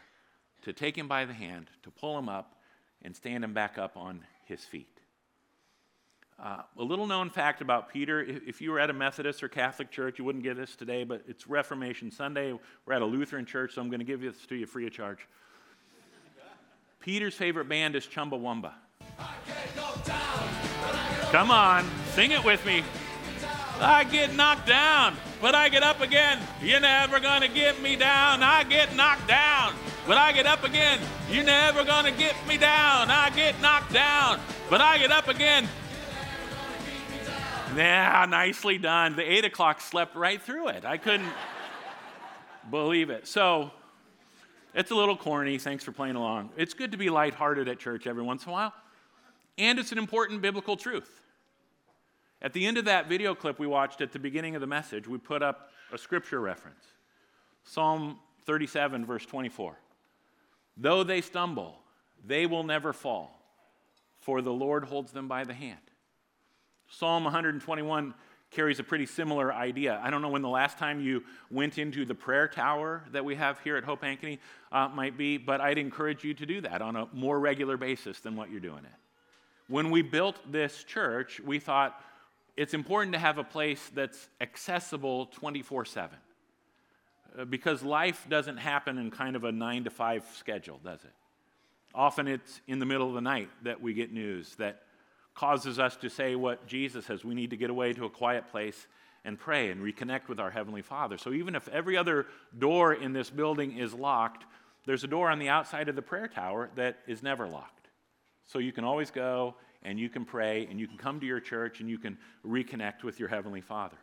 to 0.62 0.72
take 0.72 0.96
him 0.96 1.08
by 1.08 1.24
the 1.24 1.32
hand, 1.32 1.70
to 1.82 1.90
pull 1.90 2.18
him 2.18 2.28
up, 2.28 2.54
and 3.02 3.14
stand 3.14 3.44
him 3.44 3.54
back 3.54 3.78
up 3.78 3.96
on 3.96 4.24
his 4.44 4.64
feet. 4.64 5.00
Uh, 6.40 6.62
a 6.78 6.82
little 6.82 7.06
known 7.06 7.30
fact 7.30 7.60
about 7.60 7.88
Peter 7.88 8.20
if 8.20 8.60
you 8.60 8.70
were 8.70 8.78
at 8.78 8.90
a 8.90 8.92
Methodist 8.92 9.42
or 9.42 9.48
Catholic 9.48 9.90
church, 9.90 10.18
you 10.18 10.24
wouldn't 10.24 10.44
get 10.44 10.56
this 10.56 10.76
today, 10.76 11.02
but 11.02 11.22
it's 11.26 11.48
Reformation 11.48 12.12
Sunday. 12.12 12.56
We're 12.86 12.94
at 12.94 13.02
a 13.02 13.06
Lutheran 13.06 13.44
church, 13.44 13.74
so 13.74 13.80
I'm 13.80 13.88
going 13.88 13.98
to 13.98 14.04
give 14.04 14.20
this 14.20 14.46
to 14.46 14.54
you 14.54 14.66
free 14.66 14.86
of 14.86 14.92
charge. 14.92 15.18
Peter's 17.00 17.34
favorite 17.34 17.68
band 17.68 17.96
is 17.96 18.06
Chumbawamba. 18.06 18.72
Come 21.30 21.50
on, 21.50 21.88
sing 22.14 22.30
it 22.30 22.44
with 22.44 22.64
me. 22.64 22.84
I 23.80 24.04
get 24.04 24.34
knocked 24.34 24.66
down. 24.66 25.16
but 25.40 25.54
I 25.54 25.68
get 25.68 25.82
up 25.82 26.00
again. 26.00 26.38
You're 26.62 26.80
never 26.80 27.20
gonna 27.20 27.48
get 27.48 27.80
me 27.80 27.96
down. 27.96 28.42
I 28.42 28.64
get 28.64 28.94
knocked 28.96 29.28
down, 29.28 29.74
but 30.08 30.16
I 30.16 30.32
get 30.32 30.46
up 30.46 30.64
again. 30.64 30.98
You're 31.30 31.44
never 31.44 31.84
gonna 31.84 32.10
get 32.10 32.34
me 32.48 32.56
down. 32.56 33.10
I 33.10 33.28
get 33.28 33.60
knocked 33.60 33.92
down, 33.92 34.40
but 34.70 34.80
I 34.80 34.96
get 34.96 35.12
up 35.12 35.28
again. 35.28 35.68
Nah, 37.76 38.24
nicely 38.24 38.78
done. 38.78 39.16
The 39.16 39.30
eight 39.30 39.44
o'clock 39.44 39.82
slept 39.82 40.16
right 40.16 40.40
through 40.40 40.68
it. 40.68 40.86
I 40.86 40.96
couldn't 40.96 41.30
believe 42.70 43.10
it. 43.10 43.28
So 43.28 43.70
it's 44.74 44.90
a 44.90 44.94
little 44.94 45.14
corny. 45.14 45.58
Thanks 45.58 45.84
for 45.84 45.92
playing 45.92 46.16
along. 46.16 46.50
It's 46.56 46.72
good 46.72 46.92
to 46.92 46.96
be 46.96 47.10
lighthearted 47.10 47.68
at 47.68 47.78
church 47.78 48.06
every 48.06 48.22
once 48.22 48.44
in 48.44 48.48
a 48.48 48.52
while. 48.52 48.72
And 49.58 49.78
it's 49.78 49.92
an 49.92 49.98
important 49.98 50.40
biblical 50.40 50.78
truth. 50.78 51.20
At 52.40 52.54
the 52.54 52.64
end 52.64 52.78
of 52.78 52.86
that 52.86 53.10
video 53.10 53.34
clip 53.34 53.58
we 53.58 53.66
watched 53.66 54.00
at 54.00 54.12
the 54.12 54.18
beginning 54.18 54.54
of 54.54 54.62
the 54.62 54.66
message, 54.66 55.06
we 55.06 55.18
put 55.18 55.42
up 55.42 55.70
a 55.92 55.98
scripture 55.98 56.40
reference 56.40 56.86
Psalm 57.62 58.18
37, 58.46 59.04
verse 59.04 59.26
24. 59.26 59.76
Though 60.78 61.02
they 61.02 61.20
stumble, 61.20 61.80
they 62.24 62.46
will 62.46 62.62
never 62.62 62.92
fall, 62.92 63.42
for 64.20 64.40
the 64.40 64.52
Lord 64.52 64.84
holds 64.84 65.12
them 65.12 65.26
by 65.26 65.44
the 65.44 65.54
hand. 65.54 65.80
Psalm 66.88 67.24
121 67.24 68.14
carries 68.50 68.78
a 68.78 68.84
pretty 68.84 69.04
similar 69.04 69.52
idea. 69.52 70.00
I 70.02 70.10
don't 70.10 70.22
know 70.22 70.30
when 70.30 70.40
the 70.40 70.48
last 70.48 70.78
time 70.78 71.00
you 71.00 71.22
went 71.50 71.76
into 71.78 72.04
the 72.06 72.14
prayer 72.14 72.48
tower 72.48 73.04
that 73.12 73.24
we 73.24 73.34
have 73.34 73.60
here 73.60 73.76
at 73.76 73.84
Hope 73.84 74.02
Ankeny 74.02 74.38
uh, 74.72 74.88
might 74.88 75.18
be, 75.18 75.36
but 75.36 75.60
I'd 75.60 75.78
encourage 75.78 76.24
you 76.24 76.32
to 76.34 76.46
do 76.46 76.60
that 76.62 76.80
on 76.80 76.96
a 76.96 77.08
more 77.12 77.38
regular 77.38 77.76
basis 77.76 78.20
than 78.20 78.36
what 78.36 78.50
you're 78.50 78.60
doing 78.60 78.84
it. 78.84 78.98
When 79.66 79.90
we 79.90 80.00
built 80.00 80.38
this 80.50 80.84
church, 80.84 81.40
we 81.40 81.58
thought 81.58 82.00
it's 82.56 82.72
important 82.72 83.12
to 83.12 83.18
have 83.18 83.36
a 83.36 83.44
place 83.44 83.90
that's 83.94 84.28
accessible 84.40 85.26
24 85.26 85.84
7. 85.84 86.18
Uh, 87.36 87.44
because 87.44 87.82
life 87.82 88.26
doesn't 88.28 88.58
happen 88.58 88.98
in 88.98 89.10
kind 89.10 89.36
of 89.36 89.44
a 89.44 89.52
nine 89.52 89.84
to 89.84 89.90
five 89.90 90.24
schedule, 90.36 90.80
does 90.84 91.02
it? 91.04 91.12
Often 91.94 92.28
it's 92.28 92.60
in 92.66 92.78
the 92.78 92.86
middle 92.86 93.08
of 93.08 93.14
the 93.14 93.20
night 93.20 93.48
that 93.62 93.80
we 93.80 93.94
get 93.94 94.12
news 94.12 94.54
that 94.56 94.82
causes 95.34 95.78
us 95.78 95.96
to 95.96 96.10
say 96.10 96.34
what 96.34 96.66
Jesus 96.66 97.06
says 97.06 97.24
we 97.24 97.34
need 97.34 97.50
to 97.50 97.56
get 97.56 97.70
away 97.70 97.92
to 97.92 98.04
a 98.04 98.10
quiet 98.10 98.48
place 98.50 98.86
and 99.24 99.38
pray 99.38 99.70
and 99.70 99.80
reconnect 99.80 100.28
with 100.28 100.40
our 100.40 100.50
Heavenly 100.50 100.82
Father. 100.82 101.18
So 101.18 101.32
even 101.32 101.54
if 101.54 101.68
every 101.68 101.96
other 101.96 102.26
door 102.58 102.92
in 102.94 103.12
this 103.12 103.30
building 103.30 103.76
is 103.76 103.94
locked, 103.94 104.44
there's 104.86 105.04
a 105.04 105.08
door 105.08 105.30
on 105.30 105.38
the 105.38 105.48
outside 105.48 105.88
of 105.88 105.96
the 105.96 106.02
prayer 106.02 106.28
tower 106.28 106.70
that 106.76 106.98
is 107.06 107.22
never 107.22 107.46
locked. 107.46 107.88
So 108.46 108.58
you 108.58 108.72
can 108.72 108.84
always 108.84 109.10
go 109.10 109.54
and 109.82 109.98
you 109.98 110.08
can 110.08 110.24
pray 110.24 110.66
and 110.70 110.80
you 110.80 110.88
can 110.88 110.96
come 110.96 111.20
to 111.20 111.26
your 111.26 111.40
church 111.40 111.80
and 111.80 111.88
you 111.88 111.98
can 111.98 112.16
reconnect 112.46 113.04
with 113.04 113.20
your 113.20 113.28
Heavenly 113.28 113.60
Father. 113.60 113.96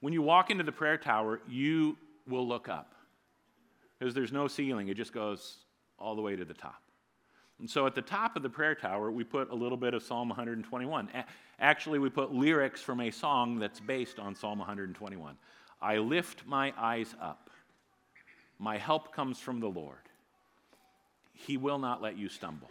When 0.00 0.12
you 0.12 0.22
walk 0.22 0.50
into 0.50 0.64
the 0.64 0.72
prayer 0.72 0.96
tower, 0.96 1.40
you 1.48 1.96
will 2.26 2.46
look 2.46 2.68
up 2.68 2.94
because 3.98 4.14
there's 4.14 4.32
no 4.32 4.48
ceiling, 4.48 4.88
it 4.88 4.96
just 4.96 5.12
goes 5.12 5.58
all 5.98 6.16
the 6.16 6.22
way 6.22 6.34
to 6.34 6.44
the 6.44 6.54
top. 6.54 6.82
And 7.58 7.68
so 7.68 7.86
at 7.86 7.94
the 7.94 8.02
top 8.02 8.36
of 8.36 8.42
the 8.42 8.48
prayer 8.48 8.74
tower, 8.74 9.10
we 9.10 9.22
put 9.22 9.50
a 9.50 9.54
little 9.54 9.76
bit 9.76 9.92
of 9.92 10.02
Psalm 10.02 10.30
121. 10.30 11.10
Actually, 11.58 11.98
we 11.98 12.08
put 12.08 12.32
lyrics 12.32 12.80
from 12.80 13.00
a 13.00 13.10
song 13.10 13.58
that's 13.58 13.78
based 13.80 14.18
on 14.18 14.34
Psalm 14.34 14.58
121. 14.58 15.36
I 15.82 15.98
lift 15.98 16.46
my 16.46 16.72
eyes 16.78 17.14
up. 17.20 17.50
My 18.58 18.78
help 18.78 19.14
comes 19.14 19.38
from 19.38 19.60
the 19.60 19.68
Lord. 19.68 19.98
He 21.34 21.58
will 21.58 21.78
not 21.78 22.00
let 22.00 22.16
you 22.16 22.30
stumble. 22.30 22.68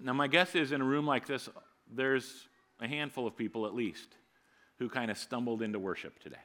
Now, 0.00 0.14
my 0.14 0.26
guess 0.26 0.54
is 0.54 0.72
in 0.72 0.80
a 0.80 0.84
room 0.84 1.06
like 1.06 1.26
this, 1.26 1.50
there's 1.94 2.48
a 2.80 2.88
handful 2.88 3.26
of 3.26 3.36
people 3.36 3.66
at 3.66 3.74
least 3.74 4.16
who 4.78 4.88
kind 4.88 5.10
of 5.10 5.18
stumbled 5.18 5.62
into 5.62 5.78
worship 5.78 6.18
today 6.18 6.36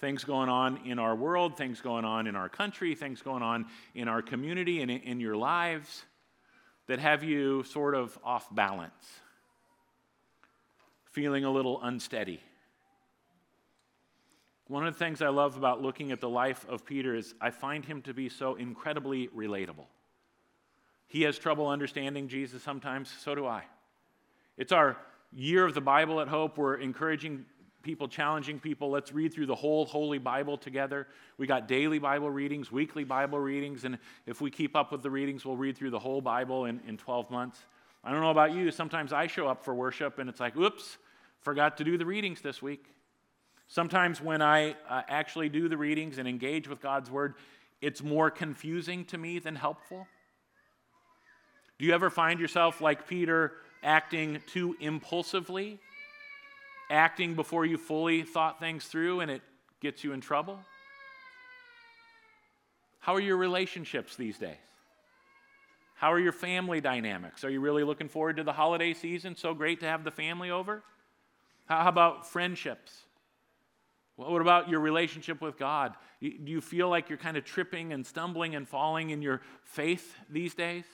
things 0.00 0.24
going 0.24 0.48
on 0.48 0.78
in 0.86 0.98
our 0.98 1.14
world, 1.14 1.56
things 1.56 1.80
going 1.80 2.04
on 2.04 2.26
in 2.26 2.34
our 2.34 2.48
country, 2.48 2.94
things 2.94 3.20
going 3.20 3.42
on 3.42 3.66
in 3.94 4.08
our 4.08 4.22
community 4.22 4.80
and 4.80 4.90
in 4.90 5.20
your 5.20 5.36
lives 5.36 6.04
that 6.86 6.98
have 6.98 7.22
you 7.22 7.62
sort 7.64 7.94
of 7.94 8.18
off 8.24 8.52
balance, 8.54 9.20
feeling 11.12 11.44
a 11.44 11.50
little 11.50 11.80
unsteady. 11.82 12.40
One 14.68 14.86
of 14.86 14.94
the 14.94 14.98
things 14.98 15.20
I 15.20 15.28
love 15.28 15.56
about 15.56 15.82
looking 15.82 16.12
at 16.12 16.20
the 16.20 16.28
life 16.28 16.64
of 16.68 16.86
Peter 16.86 17.14
is 17.14 17.34
I 17.40 17.50
find 17.50 17.84
him 17.84 18.02
to 18.02 18.14
be 18.14 18.28
so 18.28 18.54
incredibly 18.54 19.28
relatable. 19.28 19.86
He 21.06 21.22
has 21.22 21.38
trouble 21.38 21.68
understanding 21.68 22.28
Jesus 22.28 22.62
sometimes, 22.62 23.12
so 23.22 23.34
do 23.34 23.46
I. 23.46 23.64
It's 24.56 24.72
our 24.72 24.96
year 25.32 25.64
of 25.64 25.74
the 25.74 25.80
Bible 25.80 26.20
at 26.20 26.28
Hope. 26.28 26.58
We're 26.58 26.76
encouraging 26.76 27.44
people, 27.82 28.08
challenging 28.08 28.58
people. 28.58 28.90
Let's 28.90 29.12
read 29.12 29.32
through 29.32 29.46
the 29.46 29.54
whole 29.54 29.84
Holy 29.84 30.18
Bible 30.18 30.56
together. 30.56 31.06
We 31.38 31.46
got 31.46 31.68
daily 31.68 31.98
Bible 31.98 32.30
readings, 32.30 32.70
weekly 32.70 33.04
Bible 33.04 33.38
readings, 33.38 33.84
and 33.84 33.98
if 34.26 34.40
we 34.40 34.50
keep 34.50 34.76
up 34.76 34.92
with 34.92 35.02
the 35.02 35.10
readings, 35.10 35.44
we'll 35.44 35.56
read 35.56 35.76
through 35.76 35.90
the 35.90 35.98
whole 35.98 36.20
Bible 36.20 36.66
in, 36.66 36.80
in 36.86 36.96
12 36.96 37.30
months. 37.30 37.58
I 38.02 38.10
don't 38.10 38.20
know 38.20 38.30
about 38.30 38.52
you, 38.52 38.70
sometimes 38.70 39.12
I 39.12 39.26
show 39.26 39.46
up 39.46 39.64
for 39.64 39.74
worship 39.74 40.18
and 40.18 40.28
it's 40.28 40.40
like, 40.40 40.56
oops, 40.56 40.98
forgot 41.40 41.76
to 41.78 41.84
do 41.84 41.98
the 41.98 42.06
readings 42.06 42.40
this 42.40 42.62
week. 42.62 42.86
Sometimes 43.68 44.20
when 44.20 44.42
I 44.42 44.70
uh, 44.88 45.02
actually 45.06 45.48
do 45.48 45.68
the 45.68 45.76
readings 45.76 46.18
and 46.18 46.26
engage 46.26 46.66
with 46.66 46.80
God's 46.80 47.10
Word, 47.10 47.34
it's 47.80 48.02
more 48.02 48.30
confusing 48.30 49.04
to 49.06 49.18
me 49.18 49.38
than 49.38 49.54
helpful. 49.54 50.06
Do 51.78 51.86
you 51.86 51.94
ever 51.94 52.10
find 52.10 52.40
yourself 52.40 52.80
like 52.80 53.06
Peter 53.06 53.52
acting 53.82 54.40
too 54.46 54.76
impulsively? 54.80 55.80
acting 56.90 57.34
before 57.34 57.64
you 57.64 57.78
fully 57.78 58.22
thought 58.22 58.58
things 58.58 58.84
through 58.84 59.20
and 59.20 59.30
it 59.30 59.42
gets 59.80 60.04
you 60.04 60.12
in 60.12 60.20
trouble? 60.20 60.58
How 62.98 63.14
are 63.14 63.20
your 63.20 63.36
relationships 63.36 64.16
these 64.16 64.36
days? 64.36 64.56
How 65.94 66.12
are 66.12 66.18
your 66.18 66.32
family 66.32 66.80
dynamics? 66.80 67.44
Are 67.44 67.50
you 67.50 67.60
really 67.60 67.84
looking 67.84 68.08
forward 68.08 68.36
to 68.38 68.42
the 68.42 68.52
holiday 68.52 68.92
season? 68.92 69.36
So 69.36 69.54
great 69.54 69.80
to 69.80 69.86
have 69.86 70.02
the 70.02 70.10
family 70.10 70.50
over. 70.50 70.82
How 71.66 71.88
about 71.88 72.28
friendships? 72.28 72.92
What 74.16 74.42
about 74.42 74.68
your 74.68 74.80
relationship 74.80 75.40
with 75.40 75.56
God? 75.56 75.94
Do 76.20 76.28
you 76.44 76.60
feel 76.60 76.90
like 76.90 77.08
you're 77.08 77.18
kind 77.18 77.36
of 77.36 77.44
tripping 77.44 77.92
and 77.92 78.04
stumbling 78.04 78.54
and 78.54 78.68
falling 78.68 79.10
in 79.10 79.22
your 79.22 79.40
faith 79.62 80.14
these 80.28 80.54
days? 80.54 80.84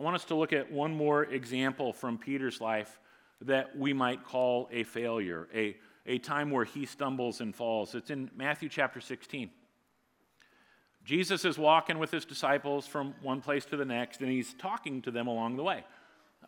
I 0.00 0.02
want 0.02 0.16
us 0.16 0.24
to 0.26 0.34
look 0.34 0.54
at 0.54 0.72
one 0.72 0.94
more 0.94 1.24
example 1.24 1.92
from 1.92 2.16
Peter's 2.16 2.58
life 2.58 2.98
that 3.42 3.76
we 3.76 3.92
might 3.92 4.24
call 4.24 4.66
a 4.72 4.82
failure, 4.82 5.46
a, 5.54 5.76
a 6.06 6.16
time 6.16 6.50
where 6.50 6.64
he 6.64 6.86
stumbles 6.86 7.42
and 7.42 7.54
falls. 7.54 7.94
It's 7.94 8.08
in 8.08 8.30
Matthew 8.34 8.70
chapter 8.70 9.02
16. 9.02 9.50
Jesus 11.04 11.44
is 11.44 11.58
walking 11.58 11.98
with 11.98 12.10
his 12.10 12.24
disciples 12.24 12.86
from 12.86 13.14
one 13.20 13.42
place 13.42 13.66
to 13.66 13.76
the 13.76 13.84
next, 13.84 14.22
and 14.22 14.30
he's 14.30 14.54
talking 14.54 15.02
to 15.02 15.10
them 15.10 15.26
along 15.26 15.56
the 15.56 15.62
way. 15.62 15.84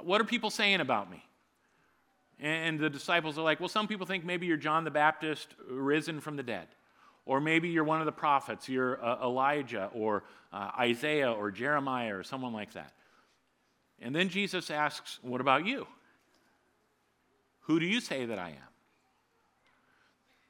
What 0.00 0.22
are 0.22 0.24
people 0.24 0.48
saying 0.48 0.80
about 0.80 1.10
me? 1.10 1.22
And 2.40 2.80
the 2.80 2.88
disciples 2.88 3.36
are 3.36 3.42
like, 3.42 3.60
well, 3.60 3.68
some 3.68 3.86
people 3.86 4.06
think 4.06 4.24
maybe 4.24 4.46
you're 4.46 4.56
John 4.56 4.84
the 4.84 4.90
Baptist 4.90 5.48
risen 5.68 6.20
from 6.20 6.36
the 6.36 6.42
dead. 6.42 6.68
Or 7.26 7.38
maybe 7.38 7.68
you're 7.68 7.84
one 7.84 8.00
of 8.00 8.06
the 8.06 8.12
prophets, 8.12 8.66
you're 8.66 9.04
uh, 9.04 9.22
Elijah 9.22 9.90
or 9.92 10.24
uh, 10.54 10.70
Isaiah 10.80 11.30
or 11.30 11.50
Jeremiah 11.50 12.16
or 12.16 12.22
someone 12.22 12.54
like 12.54 12.72
that. 12.72 12.94
And 14.02 14.14
then 14.14 14.28
Jesus 14.28 14.70
asks, 14.70 15.18
What 15.22 15.40
about 15.40 15.64
you? 15.66 15.86
Who 17.62 17.78
do 17.78 17.86
you 17.86 18.00
say 18.00 18.26
that 18.26 18.38
I 18.38 18.50
am? 18.50 18.72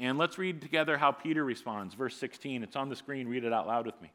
And 0.01 0.19
let's 0.19 0.39
read 0.39 0.61
together 0.61 0.97
how 0.97 1.13
Peter 1.13 1.45
responds. 1.45 1.95
Verse 1.95 2.17
16, 2.17 2.65
it's 2.65 2.75
on 2.75 2.89
the 2.89 2.97
screen. 2.97 3.29
Read 3.29 3.45
it 3.45 3.53
out 3.53 3.67
loud 3.67 3.87
with 3.87 4.01
me. 4.03 4.11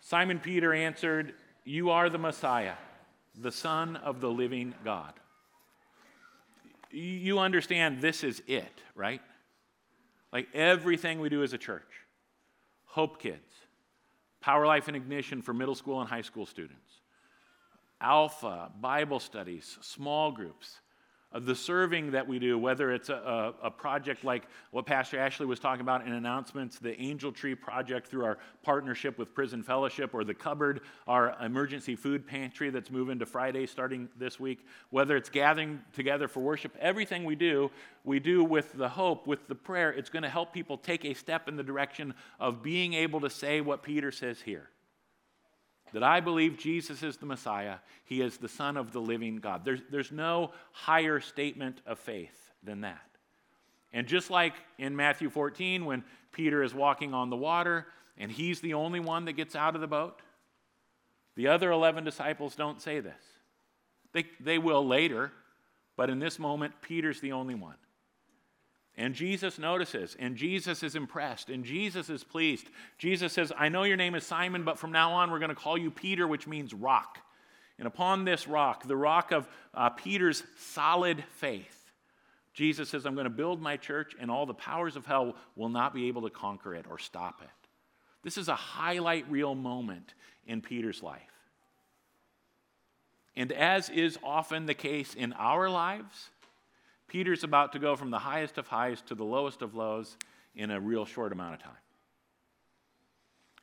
Simon 0.00 0.40
Peter 0.40 0.72
answered, 0.72 1.34
You 1.64 1.90
are 1.90 2.08
the 2.08 2.18
Messiah, 2.18 2.74
the 3.38 3.52
Son 3.52 3.96
of 3.96 4.20
the 4.20 4.30
living 4.30 4.74
God. 4.84 5.12
You 6.90 7.38
understand 7.38 8.00
this 8.00 8.24
is 8.24 8.42
it, 8.46 8.82
right? 8.94 9.20
Like 10.32 10.48
everything 10.54 11.20
we 11.20 11.28
do 11.28 11.42
as 11.42 11.52
a 11.52 11.58
church 11.58 11.82
Hope 12.86 13.20
Kids, 13.20 13.54
Power 14.40 14.66
Life 14.66 14.88
and 14.88 14.96
Ignition 14.96 15.42
for 15.42 15.52
middle 15.52 15.74
school 15.74 16.00
and 16.00 16.08
high 16.08 16.22
school 16.22 16.46
students, 16.46 17.02
Alpha, 18.00 18.70
Bible 18.80 19.20
studies, 19.20 19.78
small 19.80 20.32
groups 20.32 20.80
the 21.34 21.54
serving 21.54 22.12
that 22.12 22.26
we 22.26 22.38
do, 22.38 22.58
whether 22.58 22.90
it's 22.90 23.10
a, 23.10 23.54
a, 23.62 23.66
a, 23.66 23.70
project 23.70 24.24
like 24.24 24.44
what 24.70 24.86
Pastor 24.86 25.18
Ashley 25.18 25.44
was 25.44 25.60
talking 25.60 25.82
about 25.82 26.06
in 26.06 26.14
announcements, 26.14 26.78
the 26.78 26.98
Angel 26.98 27.30
Tree 27.30 27.54
Project 27.54 28.08
through 28.08 28.24
our 28.24 28.38
partnership 28.62 29.18
with 29.18 29.34
Prison 29.34 29.62
Fellowship, 29.62 30.14
or 30.14 30.24
the 30.24 30.32
Cupboard, 30.32 30.80
our 31.06 31.36
emergency 31.44 31.96
food 31.96 32.26
pantry 32.26 32.70
that's 32.70 32.90
moving 32.90 33.18
to 33.18 33.26
Friday 33.26 33.66
starting 33.66 34.08
this 34.16 34.40
week, 34.40 34.66
whether 34.88 35.16
it's 35.18 35.28
gathering 35.28 35.80
together 35.92 36.28
for 36.28 36.40
worship, 36.40 36.74
everything 36.80 37.24
we 37.24 37.34
do, 37.34 37.70
we 38.04 38.18
do 38.18 38.42
with 38.42 38.72
the 38.72 38.88
hope, 38.88 39.26
with 39.26 39.48
the 39.48 39.54
prayer, 39.54 39.90
it's 39.90 40.08
going 40.08 40.22
to 40.22 40.30
help 40.30 40.54
people 40.54 40.78
take 40.78 41.04
a 41.04 41.12
step 41.12 41.46
in 41.46 41.56
the 41.56 41.62
direction 41.62 42.14
of 42.40 42.62
being 42.62 42.94
able 42.94 43.20
to 43.20 43.28
say 43.28 43.60
what 43.60 43.82
Peter 43.82 44.10
says 44.10 44.40
here. 44.40 44.70
That 45.92 46.02
I 46.02 46.20
believe 46.20 46.58
Jesus 46.58 47.02
is 47.02 47.16
the 47.16 47.26
Messiah. 47.26 47.76
He 48.04 48.20
is 48.20 48.36
the 48.36 48.48
Son 48.48 48.76
of 48.76 48.92
the 48.92 49.00
living 49.00 49.36
God. 49.36 49.64
There's, 49.64 49.80
there's 49.90 50.12
no 50.12 50.52
higher 50.72 51.20
statement 51.20 51.80
of 51.86 51.98
faith 51.98 52.52
than 52.62 52.82
that. 52.82 53.00
And 53.92 54.06
just 54.06 54.30
like 54.30 54.54
in 54.78 54.94
Matthew 54.96 55.30
14, 55.30 55.84
when 55.84 56.04
Peter 56.32 56.62
is 56.62 56.74
walking 56.74 57.14
on 57.14 57.30
the 57.30 57.36
water 57.36 57.86
and 58.18 58.30
he's 58.30 58.60
the 58.60 58.74
only 58.74 59.00
one 59.00 59.24
that 59.24 59.32
gets 59.32 59.56
out 59.56 59.74
of 59.74 59.80
the 59.80 59.86
boat, 59.86 60.20
the 61.36 61.48
other 61.48 61.70
11 61.70 62.04
disciples 62.04 62.54
don't 62.54 62.80
say 62.80 63.00
this. 63.00 63.22
They, 64.12 64.24
they 64.40 64.58
will 64.58 64.86
later, 64.86 65.32
but 65.96 66.10
in 66.10 66.18
this 66.18 66.38
moment, 66.38 66.74
Peter's 66.82 67.20
the 67.20 67.32
only 67.32 67.54
one. 67.54 67.76
And 68.98 69.14
Jesus 69.14 69.60
notices, 69.60 70.16
and 70.18 70.34
Jesus 70.34 70.82
is 70.82 70.96
impressed, 70.96 71.50
and 71.50 71.64
Jesus 71.64 72.10
is 72.10 72.24
pleased. 72.24 72.66
Jesus 72.98 73.32
says, 73.32 73.52
I 73.56 73.68
know 73.68 73.84
your 73.84 73.96
name 73.96 74.16
is 74.16 74.26
Simon, 74.26 74.64
but 74.64 74.76
from 74.76 74.90
now 74.90 75.12
on 75.12 75.30
we're 75.30 75.38
going 75.38 75.50
to 75.50 75.54
call 75.54 75.78
you 75.78 75.92
Peter, 75.92 76.26
which 76.26 76.48
means 76.48 76.74
rock. 76.74 77.18
And 77.78 77.86
upon 77.86 78.24
this 78.24 78.48
rock, 78.48 78.88
the 78.88 78.96
rock 78.96 79.30
of 79.30 79.48
uh, 79.72 79.90
Peter's 79.90 80.42
solid 80.58 81.22
faith, 81.36 81.92
Jesus 82.52 82.88
says, 82.88 83.06
I'm 83.06 83.14
going 83.14 83.22
to 83.22 83.30
build 83.30 83.62
my 83.62 83.76
church, 83.76 84.16
and 84.18 84.32
all 84.32 84.46
the 84.46 84.52
powers 84.52 84.96
of 84.96 85.06
hell 85.06 85.36
will 85.54 85.68
not 85.68 85.94
be 85.94 86.08
able 86.08 86.22
to 86.22 86.30
conquer 86.30 86.74
it 86.74 86.86
or 86.90 86.98
stop 86.98 87.40
it. 87.40 87.68
This 88.24 88.36
is 88.36 88.48
a 88.48 88.56
highlight 88.56 89.30
reel 89.30 89.54
moment 89.54 90.12
in 90.44 90.60
Peter's 90.60 91.04
life. 91.04 91.22
And 93.36 93.52
as 93.52 93.90
is 93.90 94.18
often 94.24 94.66
the 94.66 94.74
case 94.74 95.14
in 95.14 95.34
our 95.34 95.70
lives, 95.70 96.30
Peter's 97.08 97.42
about 97.42 97.72
to 97.72 97.78
go 97.78 97.96
from 97.96 98.10
the 98.10 98.18
highest 98.18 98.58
of 98.58 98.68
highs 98.68 99.00
to 99.02 99.14
the 99.14 99.24
lowest 99.24 99.62
of 99.62 99.74
lows 99.74 100.16
in 100.54 100.70
a 100.70 100.78
real 100.78 101.04
short 101.04 101.32
amount 101.32 101.54
of 101.54 101.62
time. 101.62 101.72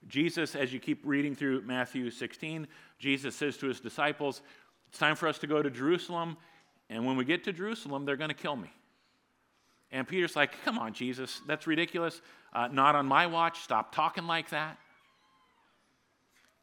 Jesus, 0.07 0.55
as 0.55 0.73
you 0.73 0.79
keep 0.79 1.01
reading 1.05 1.35
through 1.35 1.61
Matthew 1.61 2.11
16, 2.11 2.67
Jesus 2.99 3.35
says 3.35 3.57
to 3.57 3.67
his 3.67 3.79
disciples, 3.79 4.41
It's 4.89 4.99
time 4.99 5.15
for 5.15 5.27
us 5.27 5.39
to 5.39 5.47
go 5.47 5.61
to 5.61 5.69
Jerusalem, 5.69 6.37
and 6.89 7.05
when 7.05 7.17
we 7.17 7.25
get 7.25 7.43
to 7.45 7.53
Jerusalem, 7.53 8.05
they're 8.05 8.17
going 8.17 8.29
to 8.29 8.35
kill 8.35 8.55
me. 8.55 8.71
And 9.91 10.07
Peter's 10.07 10.35
like, 10.35 10.63
Come 10.63 10.77
on, 10.77 10.93
Jesus, 10.93 11.41
that's 11.47 11.67
ridiculous. 11.67 12.21
Uh, 12.53 12.67
not 12.67 12.95
on 12.95 13.05
my 13.05 13.27
watch. 13.27 13.59
Stop 13.61 13.93
talking 13.93 14.27
like 14.27 14.49
that. 14.49 14.77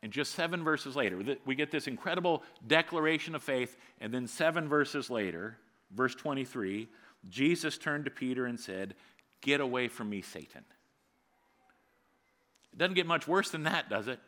And 0.02 0.10
just 0.10 0.34
seven 0.34 0.64
verses 0.64 0.96
later, 0.96 1.22
we 1.44 1.54
get 1.54 1.70
this 1.70 1.86
incredible 1.86 2.42
declaration 2.66 3.36
of 3.36 3.42
faith, 3.42 3.76
and 4.00 4.12
then 4.12 4.26
seven 4.26 4.68
verses 4.68 5.10
later, 5.10 5.58
Verse 5.94 6.14
23 6.14 6.88
Jesus 7.28 7.78
turned 7.78 8.06
to 8.06 8.10
Peter 8.10 8.46
and 8.46 8.58
said, 8.58 8.94
Get 9.40 9.60
away 9.60 9.88
from 9.88 10.10
me, 10.10 10.22
Satan. 10.22 10.64
It 12.72 12.78
doesn't 12.78 12.94
get 12.94 13.06
much 13.06 13.28
worse 13.28 13.50
than 13.50 13.64
that, 13.64 13.88
does 13.88 14.08
it? 14.08 14.18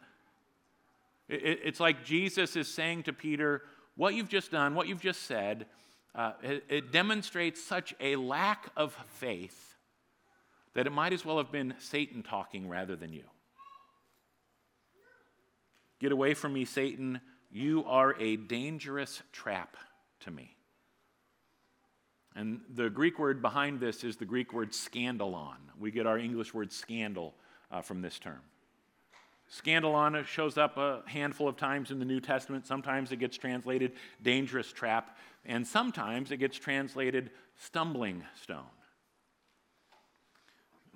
It's 1.28 1.80
like 1.80 2.04
Jesus 2.04 2.54
is 2.56 2.72
saying 2.72 3.04
to 3.04 3.12
Peter, 3.12 3.62
What 3.96 4.14
you've 4.14 4.28
just 4.28 4.50
done, 4.50 4.74
what 4.74 4.86
you've 4.86 5.00
just 5.00 5.22
said, 5.22 5.66
uh, 6.14 6.32
it, 6.42 6.64
it 6.68 6.92
demonstrates 6.92 7.62
such 7.62 7.94
a 8.00 8.16
lack 8.16 8.70
of 8.76 8.96
faith 9.08 9.76
that 10.74 10.86
it 10.86 10.92
might 10.92 11.12
as 11.12 11.24
well 11.24 11.38
have 11.38 11.50
been 11.50 11.74
Satan 11.78 12.22
talking 12.22 12.68
rather 12.68 12.94
than 12.94 13.12
you. 13.12 13.24
Get 16.00 16.12
away 16.12 16.34
from 16.34 16.52
me, 16.52 16.64
Satan. 16.64 17.20
You 17.50 17.84
are 17.86 18.14
a 18.20 18.36
dangerous 18.36 19.22
trap 19.32 19.76
to 20.20 20.30
me. 20.30 20.53
And 22.36 22.60
the 22.74 22.90
Greek 22.90 23.18
word 23.18 23.40
behind 23.40 23.80
this 23.80 24.02
is 24.02 24.16
the 24.16 24.24
Greek 24.24 24.52
word 24.52 24.72
scandalon. 24.72 25.56
We 25.78 25.90
get 25.90 26.06
our 26.06 26.18
English 26.18 26.52
word 26.52 26.72
scandal 26.72 27.34
uh, 27.70 27.80
from 27.80 28.02
this 28.02 28.18
term. 28.18 28.40
Scandalon 29.52 30.24
shows 30.26 30.58
up 30.58 30.76
a 30.78 31.02
handful 31.06 31.46
of 31.46 31.56
times 31.56 31.90
in 31.90 31.98
the 31.98 32.04
New 32.04 32.20
Testament. 32.20 32.66
Sometimes 32.66 33.12
it 33.12 33.16
gets 33.16 33.36
translated 33.36 33.92
dangerous 34.22 34.72
trap, 34.72 35.16
and 35.44 35.66
sometimes 35.66 36.32
it 36.32 36.38
gets 36.38 36.58
translated 36.58 37.30
stumbling 37.56 38.24
stone. 38.42 38.64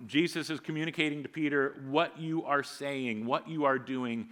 Jesus 0.07 0.49
is 0.51 0.61
communicating 0.61 1.23
to 1.23 1.29
Peter 1.29 1.77
what 1.89 2.19
you 2.19 2.45
are 2.45 2.63
saying, 2.63 3.27
what 3.27 3.49
you 3.49 3.65
are 3.65 3.79
doing 3.79 4.29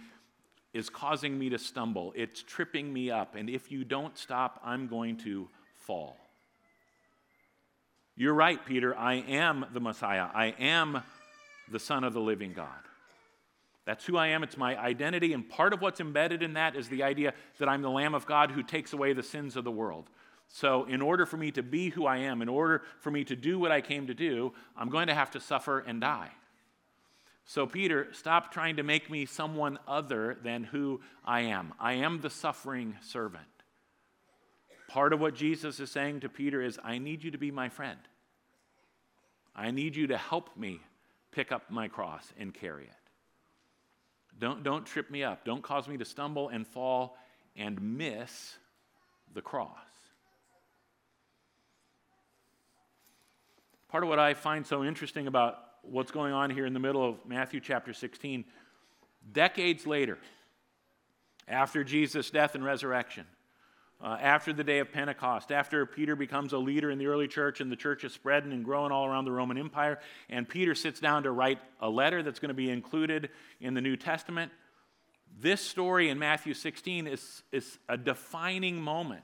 is 0.73 0.89
causing 0.89 1.37
me 1.37 1.49
to 1.49 1.59
stumble. 1.59 2.13
It's 2.15 2.41
tripping 2.41 2.91
me 2.91 3.11
up, 3.11 3.35
and 3.35 3.49
if 3.49 3.71
you 3.71 3.83
don't 3.83 4.17
stop, 4.17 4.59
I'm 4.63 4.87
going 4.87 5.17
to 5.17 5.47
fall. 5.73 6.17
You're 8.19 8.33
right, 8.33 8.63
Peter. 8.65 8.97
I 8.97 9.13
am 9.15 9.67
the 9.73 9.79
Messiah. 9.79 10.27
I 10.33 10.47
am 10.59 11.03
the 11.71 11.79
Son 11.79 12.03
of 12.03 12.13
the 12.13 12.19
living 12.19 12.51
God. 12.51 12.67
That's 13.85 14.05
who 14.05 14.17
I 14.17 14.27
am. 14.27 14.41
It's 14.41 14.57
my 14.57 14.75
identity. 14.75 15.33
And 15.33 15.47
part 15.47 15.71
of 15.71 15.81
what's 15.81 15.99
embedded 15.99 16.41
in 16.41 16.53
that 16.53 16.75
is 16.75 16.89
the 16.89 17.03
idea 17.03 17.35
that 17.59 17.69
I'm 17.69 17.83
the 17.83 17.91
Lamb 17.91 18.15
of 18.15 18.25
God 18.25 18.49
who 18.49 18.63
takes 18.63 18.91
away 18.91 19.13
the 19.13 19.21
sins 19.21 19.55
of 19.55 19.63
the 19.63 19.71
world. 19.71 20.09
So, 20.47 20.85
in 20.85 21.01
order 21.01 21.25
for 21.27 21.37
me 21.37 21.51
to 21.51 21.61
be 21.61 21.89
who 21.89 22.05
I 22.07 22.17
am, 22.17 22.41
in 22.41 22.49
order 22.49 22.81
for 23.01 23.11
me 23.11 23.23
to 23.25 23.35
do 23.35 23.59
what 23.59 23.71
I 23.71 23.81
came 23.81 24.07
to 24.07 24.13
do, 24.13 24.51
I'm 24.75 24.89
going 24.89 25.07
to 25.07 25.13
have 25.13 25.31
to 25.31 25.39
suffer 25.39 25.79
and 25.79 26.01
die. 26.01 26.31
So, 27.45 27.67
Peter, 27.67 28.07
stop 28.13 28.51
trying 28.51 28.77
to 28.77 28.83
make 28.83 29.11
me 29.11 29.25
someone 29.25 29.77
other 29.87 30.37
than 30.41 30.63
who 30.63 31.01
I 31.23 31.41
am. 31.41 31.73
I 31.79 31.93
am 31.93 32.21
the 32.21 32.29
suffering 32.29 32.95
servant. 33.01 33.43
Part 34.97 35.13
of 35.13 35.19
what 35.19 35.35
Jesus 35.35 35.79
is 35.79 35.91
saying 35.91 36.21
to 36.21 36.27
Peter 36.27 36.59
is, 36.59 36.79
I 36.83 36.97
need 36.97 37.23
you 37.23 37.29
to 37.29 37.37
be 37.37 37.51
my 37.51 37.69
friend. 37.69 37.99
I 39.55 39.69
need 39.69 39.95
you 39.95 40.07
to 40.07 40.17
help 40.17 40.57
me 40.57 40.79
pick 41.29 41.51
up 41.51 41.69
my 41.69 41.87
cross 41.87 42.33
and 42.39 42.51
carry 42.51 42.85
it. 42.85 42.89
Don't, 44.39 44.63
don't 44.63 44.87
trip 44.87 45.11
me 45.11 45.23
up. 45.23 45.45
Don't 45.45 45.61
cause 45.61 45.87
me 45.87 45.97
to 45.97 46.03
stumble 46.03 46.49
and 46.49 46.65
fall 46.65 47.15
and 47.55 47.79
miss 47.79 48.57
the 49.35 49.41
cross. 49.43 49.69
Part 53.89 54.01
of 54.01 54.09
what 54.09 54.17
I 54.17 54.33
find 54.33 54.65
so 54.65 54.83
interesting 54.83 55.27
about 55.27 55.59
what's 55.83 56.09
going 56.09 56.33
on 56.33 56.49
here 56.49 56.65
in 56.65 56.73
the 56.73 56.79
middle 56.79 57.07
of 57.07 57.17
Matthew 57.23 57.59
chapter 57.59 57.93
16, 57.93 58.45
decades 59.31 59.85
later, 59.85 60.17
after 61.47 61.83
Jesus' 61.83 62.31
death 62.31 62.55
and 62.55 62.65
resurrection, 62.65 63.27
uh, 64.01 64.17
after 64.21 64.53
the 64.53 64.63
day 64.63 64.79
of 64.79 64.91
Pentecost, 64.91 65.51
after 65.51 65.85
Peter 65.85 66.15
becomes 66.15 66.53
a 66.53 66.57
leader 66.57 66.91
in 66.91 66.99
the 66.99 67.07
early 67.07 67.27
church 67.27 67.61
and 67.61 67.71
the 67.71 67.75
church 67.75 68.03
is 68.03 68.13
spreading 68.13 68.51
and 68.51 68.63
growing 68.63 68.91
all 68.91 69.05
around 69.05 69.25
the 69.25 69.31
Roman 69.31 69.57
Empire, 69.57 69.99
and 70.29 70.47
Peter 70.47 70.75
sits 70.75 70.99
down 70.99 71.23
to 71.23 71.31
write 71.31 71.59
a 71.79 71.89
letter 71.89 72.21
that's 72.21 72.39
going 72.39 72.49
to 72.49 72.55
be 72.55 72.69
included 72.69 73.29
in 73.59 73.73
the 73.73 73.81
New 73.81 73.97
Testament, 73.97 74.51
this 75.39 75.61
story 75.61 76.09
in 76.09 76.17
Matthew 76.17 76.53
16 76.53 77.07
is, 77.07 77.43
is 77.51 77.77
a 77.87 77.97
defining 77.97 78.81
moment. 78.81 79.23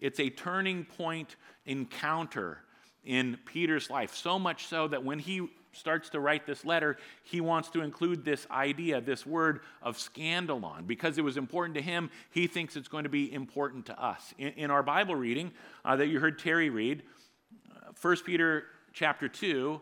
It's 0.00 0.20
a 0.20 0.30
turning 0.30 0.84
point 0.84 1.36
encounter 1.64 2.58
in 3.04 3.38
Peter's 3.46 3.90
life, 3.90 4.14
so 4.14 4.38
much 4.38 4.66
so 4.66 4.88
that 4.88 5.04
when 5.04 5.18
he 5.18 5.48
starts 5.72 6.10
to 6.10 6.20
write 6.20 6.46
this 6.46 6.64
letter, 6.64 6.96
he 7.22 7.40
wants 7.40 7.70
to 7.70 7.80
include 7.80 8.24
this 8.24 8.46
idea, 8.50 9.00
this 9.00 9.26
word 9.26 9.60
of 9.82 9.96
scandalon. 9.96 10.86
Because 10.86 11.18
it 11.18 11.24
was 11.24 11.36
important 11.36 11.74
to 11.76 11.82
him, 11.82 12.10
he 12.30 12.46
thinks 12.46 12.76
it's 12.76 12.88
going 12.88 13.04
to 13.04 13.10
be 13.10 13.32
important 13.32 13.86
to 13.86 14.02
us. 14.02 14.34
In, 14.38 14.48
in 14.48 14.70
our 14.70 14.82
Bible 14.82 15.14
reading 15.14 15.52
uh, 15.84 15.96
that 15.96 16.08
you 16.08 16.20
heard 16.20 16.38
Terry 16.38 16.70
read, 16.70 17.02
uh, 17.70 17.92
1 18.00 18.16
Peter 18.24 18.64
chapter 18.92 19.28
2, 19.28 19.80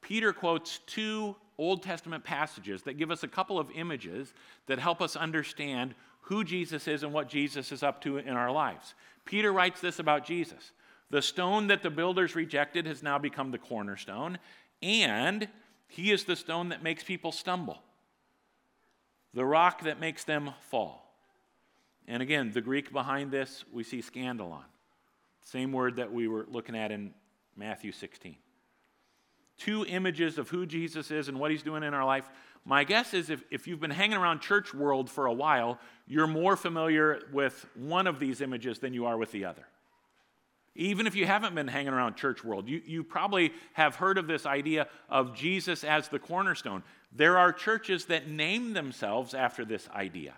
Peter 0.00 0.32
quotes 0.32 0.80
two 0.86 1.36
Old 1.58 1.82
Testament 1.82 2.24
passages 2.24 2.82
that 2.82 2.94
give 2.94 3.10
us 3.10 3.22
a 3.22 3.28
couple 3.28 3.58
of 3.58 3.70
images 3.74 4.34
that 4.66 4.78
help 4.78 5.00
us 5.00 5.16
understand 5.16 5.94
who 6.22 6.44
Jesus 6.44 6.88
is 6.88 7.02
and 7.02 7.12
what 7.12 7.28
Jesus 7.28 7.72
is 7.72 7.82
up 7.82 8.00
to 8.02 8.18
in 8.18 8.30
our 8.30 8.50
lives. 8.50 8.94
Peter 9.24 9.52
writes 9.52 9.80
this 9.80 9.98
about 9.98 10.24
Jesus. 10.24 10.72
The 11.10 11.22
stone 11.22 11.66
that 11.66 11.82
the 11.82 11.90
builders 11.90 12.34
rejected 12.34 12.86
has 12.86 13.02
now 13.02 13.18
become 13.18 13.50
the 13.50 13.58
cornerstone, 13.58 14.38
and 14.82 15.48
he 15.88 16.10
is 16.10 16.24
the 16.24 16.36
stone 16.36 16.70
that 16.70 16.82
makes 16.82 17.04
people 17.04 17.32
stumble, 17.32 17.82
the 19.34 19.44
rock 19.44 19.82
that 19.82 20.00
makes 20.00 20.24
them 20.24 20.50
fall. 20.70 21.02
And 22.08 22.22
again, 22.22 22.50
the 22.52 22.60
Greek 22.60 22.92
behind 22.92 23.30
this, 23.30 23.64
we 23.72 23.84
see 23.84 24.00
scandalon, 24.00 24.64
same 25.44 25.72
word 25.72 25.96
that 25.96 26.12
we 26.12 26.28
were 26.28 26.46
looking 26.48 26.76
at 26.76 26.90
in 26.90 27.14
Matthew 27.56 27.92
16. 27.92 28.36
Two 29.58 29.84
images 29.86 30.38
of 30.38 30.48
who 30.48 30.66
Jesus 30.66 31.10
is 31.10 31.28
and 31.28 31.38
what 31.38 31.50
he's 31.50 31.62
doing 31.62 31.82
in 31.82 31.94
our 31.94 32.04
life. 32.04 32.28
My 32.64 32.84
guess 32.84 33.12
is 33.12 33.30
if, 33.30 33.44
if 33.50 33.68
you've 33.68 33.80
been 33.80 33.90
hanging 33.90 34.16
around 34.16 34.40
church 34.40 34.72
world 34.72 35.10
for 35.10 35.26
a 35.26 35.32
while, 35.32 35.78
you're 36.06 36.26
more 36.26 36.56
familiar 36.56 37.20
with 37.32 37.66
one 37.74 38.06
of 38.06 38.18
these 38.18 38.40
images 38.40 38.78
than 38.78 38.94
you 38.94 39.06
are 39.06 39.16
with 39.16 39.30
the 39.32 39.44
other. 39.44 39.66
Even 40.74 41.06
if 41.06 41.14
you 41.14 41.26
haven't 41.26 41.54
been 41.54 41.68
hanging 41.68 41.92
around 41.92 42.16
church 42.16 42.42
world, 42.42 42.66
you, 42.66 42.80
you 42.86 43.04
probably 43.04 43.52
have 43.74 43.96
heard 43.96 44.16
of 44.16 44.26
this 44.26 44.46
idea 44.46 44.88
of 45.10 45.34
Jesus 45.34 45.84
as 45.84 46.08
the 46.08 46.18
cornerstone. 46.18 46.82
There 47.12 47.36
are 47.36 47.52
churches 47.52 48.06
that 48.06 48.28
name 48.28 48.72
themselves 48.72 49.34
after 49.34 49.64
this 49.66 49.88
idea. 49.90 50.34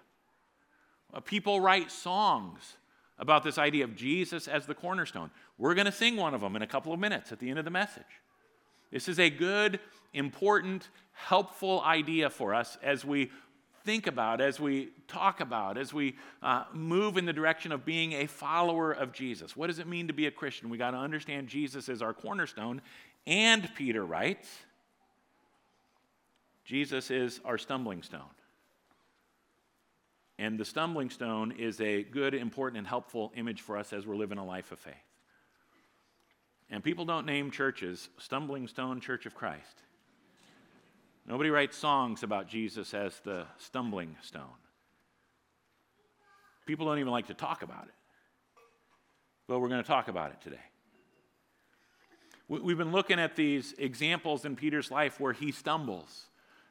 Uh, 1.13 1.21
people 1.21 1.61
write 1.61 1.93
songs 1.93 2.77
about 3.19 3.45
this 3.45 3.59
idea 3.59 3.85
of 3.85 3.95
Jesus 3.95 4.49
as 4.49 4.67
the 4.67 4.75
cornerstone. 4.75 5.31
We're 5.57 5.75
going 5.75 5.87
to 5.87 5.93
sing 5.93 6.17
one 6.17 6.35
of 6.35 6.41
them 6.41 6.57
in 6.57 6.63
a 6.63 6.67
couple 6.67 6.93
of 6.93 6.99
minutes 6.99 7.31
at 7.31 7.39
the 7.39 7.49
end 7.49 7.61
of 7.61 7.65
the 7.65 7.71
message. 7.71 8.03
This 8.91 9.09
is 9.09 9.21
a 9.21 9.31
good, 9.31 9.79
important, 10.13 10.89
helpful 11.13 11.81
idea 11.83 12.29
for 12.29 12.55
us 12.55 12.77
as 12.83 13.05
we 13.05 13.31
think 13.85 14.07
about, 14.07 14.41
as 14.41 14.59
we 14.59 14.89
talk 15.07 15.41
about, 15.41 15.77
as 15.77 15.93
we 15.93 16.17
uh, 16.43 16.65
move 16.73 17.17
in 17.17 17.27
the 17.27 17.33
direction 17.33 17.71
of 17.71 17.85
being 17.85 18.13
a 18.15 18.27
follower 18.27 18.93
of 18.93 19.13
Jesus. 19.13 19.57
What 19.57 19.67
does 19.67 19.79
it 19.79 19.87
mean 19.87 20.07
to 20.09 20.13
be 20.13 20.27
a 20.27 20.31
Christian? 20.31 20.71
We 20.71 20.79
got 20.79 20.93
to 20.93 20.97
understand 20.97 21.49
Jesus 21.49 21.89
is 21.89 22.03
our 22.03 22.15
cornerstone. 22.15 22.81
And 23.27 23.69
Peter 23.75 24.05
writes, 24.05 24.49
Jesus 26.65 27.11
is 27.11 27.41
our 27.45 27.59
stumbling 27.59 28.03
stone. 28.03 28.23
And 30.39 30.59
the 30.59 30.65
stumbling 30.65 31.11
stone 31.11 31.53
is 31.53 31.81
a 31.81 32.03
good, 32.03 32.35
important, 32.35 32.79
and 32.79 32.87
helpful 32.87 33.33
image 33.37 33.61
for 33.61 33.77
us 33.77 33.93
as 33.93 34.07
we're 34.07 34.17
living 34.17 34.39
a 34.39 34.45
life 34.45 34.73
of 34.73 34.79
faith. 34.79 34.95
And 36.71 36.83
people 36.83 37.05
don't 37.05 37.27
name 37.27 37.51
churches 37.51 38.09
Stumbling 38.19 38.67
Stone 38.67 39.01
Church 39.01 39.27
of 39.27 39.35
Christ. 39.35 39.83
Nobody 41.27 41.51
writes 41.51 41.77
songs 41.77 42.23
about 42.23 42.49
Jesus 42.49 42.93
as 42.93 43.19
the 43.21 43.47
stumbling 43.59 44.17
stone. 44.23 44.43
People 46.67 46.87
don't 46.87 46.99
even 46.99 47.13
like 47.13 47.29
to 47.29 47.35
talk 47.35 47.63
about 47.63 47.85
it. 47.85 47.95
But 49.47 49.61
we're 49.61 49.69
going 49.69 49.83
to 49.83 49.87
talk 49.87 50.09
about 50.09 50.31
it 50.31 50.41
today. 50.43 50.63
We've 52.47 52.77
been 52.77 52.93
looking 52.93 53.19
at 53.19 53.37
these 53.37 53.75
examples 53.79 54.45
in 54.45 54.55
Peter's 54.55 54.91
life 54.91 55.19
where 55.19 55.33
he 55.33 55.51
stumbles 55.51 56.27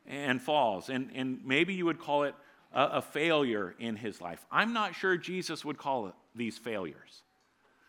and 0.05 0.39
falls, 0.39 0.89
and, 0.89 1.09
and 1.15 1.39
maybe 1.43 1.73
you 1.73 1.85
would 1.85 1.99
call 1.99 2.23
it 2.23 2.35
a, 2.71 2.83
a 2.83 3.01
failure 3.01 3.73
in 3.79 3.95
his 3.95 4.21
life. 4.21 4.45
I'm 4.51 4.73
not 4.73 4.93
sure 4.93 5.17
Jesus 5.17 5.65
would 5.65 5.77
call 5.77 6.07
it 6.07 6.13
these 6.35 6.59
failures. 6.59 7.23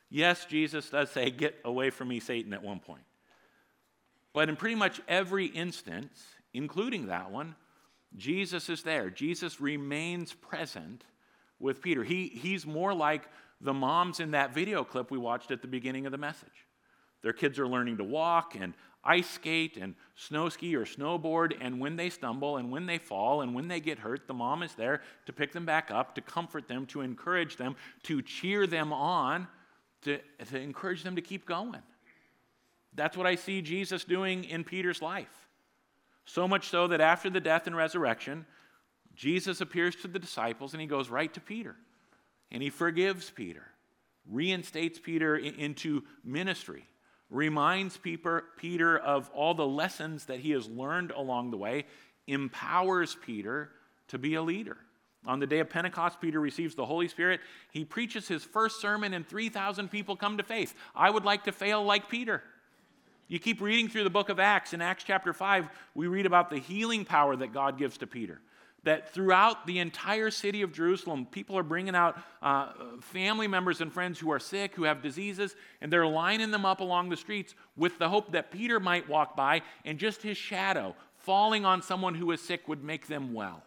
Yes, 0.09 0.47
Jesus 0.47 0.89
does 0.91 1.11
say, 1.11 1.31
Get 1.31 1.57
away 1.65 1.91
from 1.91 2.09
me, 2.09 2.21
Satan, 2.21 2.55
at 2.55 2.63
one 2.63 2.79
point. 2.79 3.03
But 4.33 4.49
in 4.49 4.57
pretty 4.57 4.77
much 4.77 5.01
every 5.07 5.47
instance, 5.47 6.23
including 6.55 7.07
that 7.07 7.31
one, 7.31 7.57
Jesus 8.17 8.69
is 8.69 8.83
there. 8.83 9.11
Jesus 9.11 9.61
remains 9.61 10.33
present 10.33 11.05
with 11.59 11.83
Peter. 11.83 12.05
He, 12.05 12.29
he's 12.29 12.65
more 12.65 12.95
like 12.95 13.29
the 13.61 13.75
moms 13.75 14.21
in 14.21 14.31
that 14.33 14.55
video 14.55 14.85
clip 14.85 15.11
we 15.11 15.19
watched 15.19 15.51
at 15.51 15.63
the 15.63 15.69
beginning 15.69 16.07
of 16.07 16.13
the 16.13 16.19
message. 16.19 16.67
Their 17.23 17.33
kids 17.33 17.59
are 17.59 17.67
learning 17.67 17.97
to 17.99 18.05
walk 18.05 18.55
and 18.55 18.75
ice 19.03 19.29
skate 19.29 19.77
and 19.77 19.95
snow 20.15 20.49
ski 20.49 20.77
or 20.77 20.85
snowboard, 20.85 21.55
and 21.61 21.81
when 21.81 21.97
they 21.97 22.11
stumble 22.11 22.57
and 22.57 22.71
when 22.71 22.87
they 22.87 22.99
fall 22.99 23.41
and 23.41 23.55
when 23.55 23.69
they 23.69 23.81
get 23.81 23.99
hurt, 23.99 24.27
the 24.27 24.35
mom 24.35 24.63
is 24.63 24.75
there 24.75 25.03
to 25.27 25.33
pick 25.33 25.53
them 25.53 25.67
back 25.67 25.91
up, 25.91 26.15
to 26.15 26.21
comfort 26.21 26.69
them, 26.69 26.87
to 26.87 27.01
encourage 27.01 27.57
them, 27.57 27.77
to 28.05 28.23
cheer 28.23 28.67
them 28.67 28.93
on, 28.93 29.49
to, 30.03 30.19
to 30.51 30.59
encourage 30.59 31.03
them 31.03 31.17
to 31.17 31.23
keep 31.23 31.47
going. 31.47 31.83
That's 32.95 33.17
what 33.17 33.27
I 33.27 33.35
see 33.35 33.61
Jesus 33.61 34.05
doing 34.05 34.45
in 34.45 34.63
Peter's 34.65 35.03
life. 35.03 35.44
So 36.25 36.49
much 36.49 36.69
so 36.69 36.87
that 36.89 37.01
after 37.01 37.31
the 37.31 37.41
death 37.41 37.67
and 37.67 37.77
resurrection, 37.77 38.47
Jesus 39.15 39.61
appears 39.61 39.95
to 39.97 40.09
the 40.09 40.19
disciples 40.19 40.73
and 40.73 40.81
he 40.81 40.87
goes 40.87 41.09
right 41.09 41.33
to 41.35 41.41
Peter. 41.41 41.77
And 42.51 42.63
he 42.63 42.71
forgives 42.71 43.31
Peter, 43.31 43.65
reinstates 44.31 44.99
Peter 44.99 45.37
into 45.37 46.03
ministry, 46.25 46.87
reminds 47.31 47.99
Peter 47.99 48.99
of 48.99 49.31
all 49.35 49.55
the 49.55 49.67
lessons 49.67 50.27
that 50.27 50.41
he 50.41 50.53
has 50.53 50.69
learned 50.69 51.11
along 51.11 51.51
the 51.51 51.57
way, 51.57 51.85
empowers 52.27 53.17
Peter 53.25 53.71
to 54.09 54.19
be 54.19 54.35
a 54.35 54.43
leader. 54.43 54.77
On 55.27 55.41
the 55.41 55.47
day 55.47 55.61
of 55.61 55.71
Pentecost, 55.71 56.21
Peter 56.21 56.39
receives 56.39 56.75
the 56.75 56.85
Holy 56.85 57.09
Spirit. 57.09 57.41
He 57.73 57.85
preaches 57.85 58.29
his 58.29 58.45
first 58.45 58.81
sermon, 58.81 59.15
and 59.15 59.27
3,000 59.27 59.91
people 59.91 60.17
come 60.17 60.37
to 60.37 60.43
faith. 60.43 60.75
I 60.95 61.09
would 61.09 61.25
like 61.25 61.45
to 61.45 61.53
fail 61.53 61.83
like 61.83 62.11
Peter. 62.11 62.43
You 63.27 63.39
keep 63.39 63.61
reading 63.61 63.89
through 63.89 64.05
the 64.05 64.11
book 64.11 64.29
of 64.29 64.39
Acts. 64.39 64.75
In 64.75 64.83
Acts 64.83 65.05
chapter 65.05 65.33
5, 65.33 65.69
we 65.95 66.07
read 66.07 66.27
about 66.27 66.51
the 66.51 66.59
healing 66.59 67.05
power 67.05 67.35
that 67.37 67.53
God 67.53 67.79
gives 67.79 67.99
to 67.99 68.07
Peter. 68.07 68.41
That 68.83 69.15
throughout 69.15 69.67
the 69.67 69.79
entire 69.79 70.31
city 70.31 70.61
of 70.61 70.71
Jerusalem, 70.73 71.25
people 71.25 71.57
are 71.57 71.63
bringing 71.63 71.95
out 71.95 72.19
uh, 72.43 72.73
family 73.01 73.49
members 73.49 73.81
and 73.81 73.91
friends 73.91 74.19
who 74.19 74.31
are 74.31 74.39
sick, 74.39 74.75
who 74.75 74.85
have 74.85 75.01
diseases, 75.01 75.57
and 75.81 75.91
they're 75.91 76.07
lining 76.07 76.51
them 76.51 76.67
up 76.67 76.81
along 76.81 77.09
the 77.09 77.17
streets 77.17 77.55
with 77.77 77.99
the 77.99 78.11
hope 78.11 78.33
that 78.33 78.51
Peter 78.51 78.79
might 78.79 79.09
walk 79.09 79.35
by 79.35 79.63
and 79.87 79.99
just 79.99 80.21
his 80.23 80.37
shadow 80.37 80.95
falling 81.17 81.65
on 81.65 81.81
someone 81.81 82.15
who 82.15 82.31
is 82.31 82.43
sick 82.43 82.69
would 82.69 82.85
make 82.85 83.07
them 83.07 83.33
well. 83.33 83.63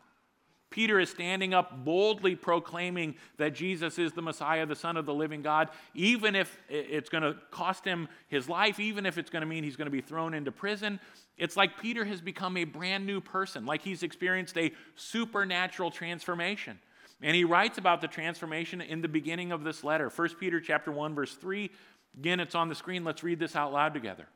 Peter 0.70 1.00
is 1.00 1.10
standing 1.10 1.54
up 1.54 1.86
boldly 1.86 2.36
proclaiming 2.36 3.16
that 3.38 3.56
Jesus 3.56 3.98
is 3.98 4.12
the 4.12 4.22
Messiah, 4.22 4.66
the 4.66 4.76
Son 4.76 4.98
of 4.98 5.06
the 5.06 5.14
living 5.14 5.42
God, 5.42 5.70
even 5.94 6.36
if 6.36 6.58
it's 6.70 7.10
going 7.10 7.24
to 7.24 7.38
cost 7.52 7.86
him 7.86 8.10
his 8.28 8.50
life, 8.50 8.80
even 8.80 9.06
if 9.06 9.18
it's 9.18 9.30
going 9.30 9.42
to 9.42 9.48
mean 9.48 9.64
he's 9.64 9.78
going 9.78 9.88
to 9.88 9.92
be 9.92 10.02
thrown 10.02 10.34
into 10.34 10.52
prison. 10.52 11.00
It's 11.38 11.56
like 11.56 11.80
Peter 11.80 12.04
has 12.04 12.20
become 12.20 12.58
a 12.58 12.66
brand 12.66 13.06
new 13.06 13.22
person, 13.22 13.66
like 13.66 13.82
he's 13.82 14.04
experienced 14.04 14.58
a 14.58 14.74
supernatural 14.96 15.90
transformation. 15.90 16.80
And 17.22 17.36
he 17.36 17.46
writes 17.46 17.78
about 17.78 18.02
the 18.02 18.08
transformation 18.08 18.82
in 18.82 19.02
the 19.02 19.08
beginning 19.08 19.52
of 19.52 19.64
this 19.64 19.84
letter. 19.84 20.10
1 20.14 20.30
Peter 20.40 20.60
chapter 20.60 20.92
1 20.92 21.16
verse 21.16 21.34
3. 21.34 21.72
Again, 22.20 22.40
it's 22.40 22.56
on 22.56 22.68
the 22.68 22.76
screen. 22.76 23.04
Let's 23.04 23.24
read 23.24 23.40
this 23.40 23.56
out 23.56 23.72
loud 23.72 23.94
together. 23.94 24.28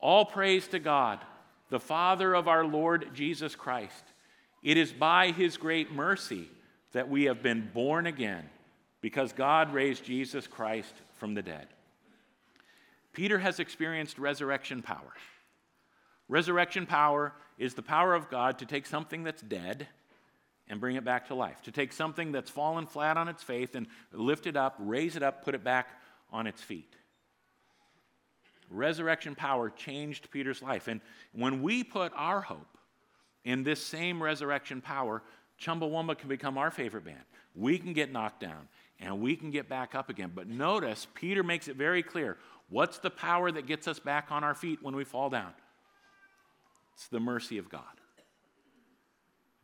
All 0.00 0.24
praise 0.24 0.66
to 0.68 0.78
God, 0.78 1.20
the 1.70 1.78
Father 1.78 2.34
of 2.34 2.48
our 2.48 2.64
Lord 2.64 3.10
Jesus 3.14 3.54
Christ 3.54 4.11
it 4.62 4.76
is 4.76 4.92
by 4.92 5.30
his 5.30 5.56
great 5.56 5.92
mercy 5.92 6.48
that 6.92 7.08
we 7.08 7.24
have 7.24 7.42
been 7.42 7.68
born 7.72 8.06
again 8.06 8.48
because 9.00 9.32
God 9.32 9.74
raised 9.74 10.04
Jesus 10.04 10.46
Christ 10.46 10.94
from 11.14 11.34
the 11.34 11.42
dead. 11.42 11.66
Peter 13.12 13.38
has 13.38 13.58
experienced 13.60 14.18
resurrection 14.18 14.82
power. 14.82 15.12
Resurrection 16.28 16.86
power 16.86 17.32
is 17.58 17.74
the 17.74 17.82
power 17.82 18.14
of 18.14 18.30
God 18.30 18.58
to 18.60 18.66
take 18.66 18.86
something 18.86 19.22
that's 19.22 19.42
dead 19.42 19.88
and 20.68 20.80
bring 20.80 20.96
it 20.96 21.04
back 21.04 21.26
to 21.26 21.34
life, 21.34 21.60
to 21.62 21.72
take 21.72 21.92
something 21.92 22.32
that's 22.32 22.48
fallen 22.48 22.86
flat 22.86 23.16
on 23.16 23.28
its 23.28 23.42
face 23.42 23.74
and 23.74 23.86
lift 24.12 24.46
it 24.46 24.56
up, 24.56 24.76
raise 24.78 25.16
it 25.16 25.22
up, 25.22 25.44
put 25.44 25.54
it 25.54 25.64
back 25.64 25.88
on 26.32 26.46
its 26.46 26.62
feet. 26.62 26.94
Resurrection 28.70 29.34
power 29.34 29.68
changed 29.68 30.30
Peter's 30.30 30.62
life. 30.62 30.88
And 30.88 31.00
when 31.32 31.60
we 31.60 31.84
put 31.84 32.12
our 32.14 32.40
hope 32.40 32.78
in 33.44 33.62
this 33.62 33.84
same 33.84 34.22
resurrection 34.22 34.80
power, 34.80 35.22
Chumbawamba 35.60 36.16
can 36.16 36.28
become 36.28 36.58
our 36.58 36.70
favorite 36.70 37.04
band. 37.04 37.22
We 37.54 37.78
can 37.78 37.92
get 37.92 38.12
knocked 38.12 38.40
down 38.40 38.68
and 39.00 39.20
we 39.20 39.36
can 39.36 39.50
get 39.50 39.68
back 39.68 39.94
up 39.94 40.08
again. 40.08 40.32
But 40.34 40.48
notice, 40.48 41.06
Peter 41.14 41.42
makes 41.42 41.68
it 41.68 41.76
very 41.76 42.02
clear 42.02 42.38
what's 42.68 42.98
the 42.98 43.10
power 43.10 43.50
that 43.50 43.66
gets 43.66 43.88
us 43.88 43.98
back 43.98 44.30
on 44.30 44.44
our 44.44 44.54
feet 44.54 44.78
when 44.82 44.96
we 44.96 45.04
fall 45.04 45.28
down? 45.28 45.52
It's 46.94 47.08
the 47.08 47.20
mercy 47.20 47.58
of 47.58 47.68
God. 47.68 47.82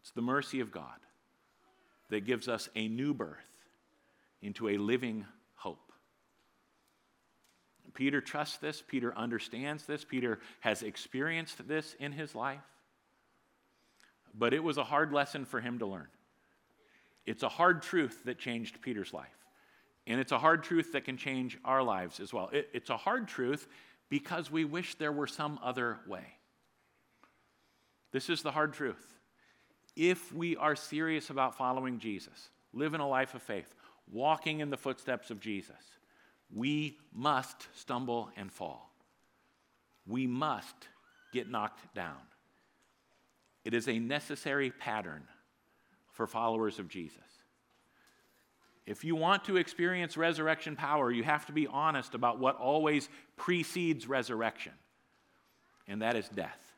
It's 0.00 0.10
the 0.10 0.22
mercy 0.22 0.60
of 0.60 0.72
God 0.72 0.98
that 2.10 2.24
gives 2.24 2.48
us 2.48 2.68
a 2.74 2.88
new 2.88 3.14
birth 3.14 3.36
into 4.42 4.68
a 4.68 4.78
living 4.78 5.26
hope. 5.54 5.92
Peter 7.94 8.20
trusts 8.20 8.58
this. 8.58 8.82
Peter 8.86 9.16
understands 9.16 9.84
this. 9.84 10.04
Peter 10.04 10.38
has 10.60 10.82
experienced 10.82 11.66
this 11.68 11.94
in 11.98 12.12
his 12.12 12.34
life 12.34 12.62
but 14.36 14.54
it 14.54 14.62
was 14.62 14.78
a 14.78 14.84
hard 14.84 15.12
lesson 15.12 15.44
for 15.44 15.60
him 15.60 15.78
to 15.78 15.86
learn. 15.86 16.08
It's 17.26 17.42
a 17.42 17.48
hard 17.48 17.82
truth 17.82 18.24
that 18.24 18.38
changed 18.38 18.80
Peter's 18.80 19.12
life. 19.12 19.26
And 20.06 20.18
it's 20.18 20.32
a 20.32 20.38
hard 20.38 20.62
truth 20.62 20.92
that 20.92 21.04
can 21.04 21.18
change 21.18 21.58
our 21.64 21.82
lives 21.82 22.20
as 22.20 22.32
well. 22.32 22.48
It, 22.52 22.70
it's 22.72 22.88
a 22.88 22.96
hard 22.96 23.28
truth 23.28 23.68
because 24.08 24.50
we 24.50 24.64
wish 24.64 24.94
there 24.94 25.12
were 25.12 25.26
some 25.26 25.58
other 25.62 25.98
way. 26.06 26.24
This 28.12 28.30
is 28.30 28.42
the 28.42 28.50
hard 28.50 28.72
truth. 28.72 29.18
If 29.94 30.32
we 30.32 30.56
are 30.56 30.76
serious 30.76 31.28
about 31.28 31.58
following 31.58 31.98
Jesus, 31.98 32.50
living 32.72 33.00
a 33.00 33.08
life 33.08 33.34
of 33.34 33.42
faith, 33.42 33.74
walking 34.10 34.60
in 34.60 34.70
the 34.70 34.76
footsteps 34.78 35.30
of 35.30 35.40
Jesus, 35.40 35.76
we 36.54 36.96
must 37.12 37.66
stumble 37.74 38.30
and 38.36 38.50
fall. 38.50 38.90
We 40.06 40.26
must 40.26 40.88
get 41.32 41.50
knocked 41.50 41.94
down. 41.94 42.16
It 43.68 43.74
is 43.74 43.87
a 43.87 43.98
necessary 43.98 44.70
pattern 44.70 45.24
for 46.12 46.26
followers 46.26 46.78
of 46.78 46.88
Jesus. 46.88 47.20
If 48.87 49.04
you 49.04 49.14
want 49.14 49.44
to 49.44 49.59
experience 49.59 50.16
resurrection 50.16 50.74
power, 50.74 51.11
you 51.11 51.22
have 51.22 51.44
to 51.44 51.52
be 51.52 51.66
honest 51.66 52.14
about 52.14 52.38
what 52.38 52.57
always 52.57 53.11
precedes 53.37 54.07
resurrection, 54.07 54.72
and 55.87 56.00
that 56.00 56.16
is 56.16 56.31
death. 56.31 56.72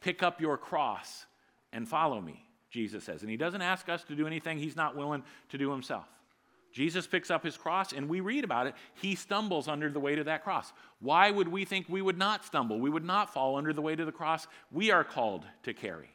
Pick 0.00 0.24
up 0.24 0.40
your 0.40 0.58
cross 0.58 1.26
and 1.72 1.88
follow 1.88 2.20
me, 2.20 2.44
Jesus 2.68 3.04
says. 3.04 3.22
And 3.22 3.30
he 3.30 3.36
doesn't 3.36 3.62
ask 3.62 3.88
us 3.88 4.02
to 4.08 4.16
do 4.16 4.26
anything 4.26 4.58
he's 4.58 4.74
not 4.74 4.96
willing 4.96 5.22
to 5.50 5.56
do 5.56 5.70
himself. 5.70 6.08
Jesus 6.78 7.08
picks 7.08 7.28
up 7.28 7.42
his 7.42 7.56
cross, 7.56 7.92
and 7.92 8.08
we 8.08 8.20
read 8.20 8.44
about 8.44 8.68
it. 8.68 8.74
He 8.94 9.16
stumbles 9.16 9.66
under 9.66 9.90
the 9.90 9.98
weight 9.98 10.20
of 10.20 10.26
that 10.26 10.44
cross. 10.44 10.72
Why 11.00 11.28
would 11.28 11.48
we 11.48 11.64
think 11.64 11.86
we 11.88 12.00
would 12.00 12.16
not 12.16 12.44
stumble? 12.44 12.78
We 12.78 12.88
would 12.88 13.04
not 13.04 13.34
fall 13.34 13.56
under 13.56 13.72
the 13.72 13.82
weight 13.82 13.98
of 13.98 14.06
the 14.06 14.12
cross 14.12 14.46
we 14.70 14.92
are 14.92 15.02
called 15.02 15.44
to 15.64 15.74
carry. 15.74 16.08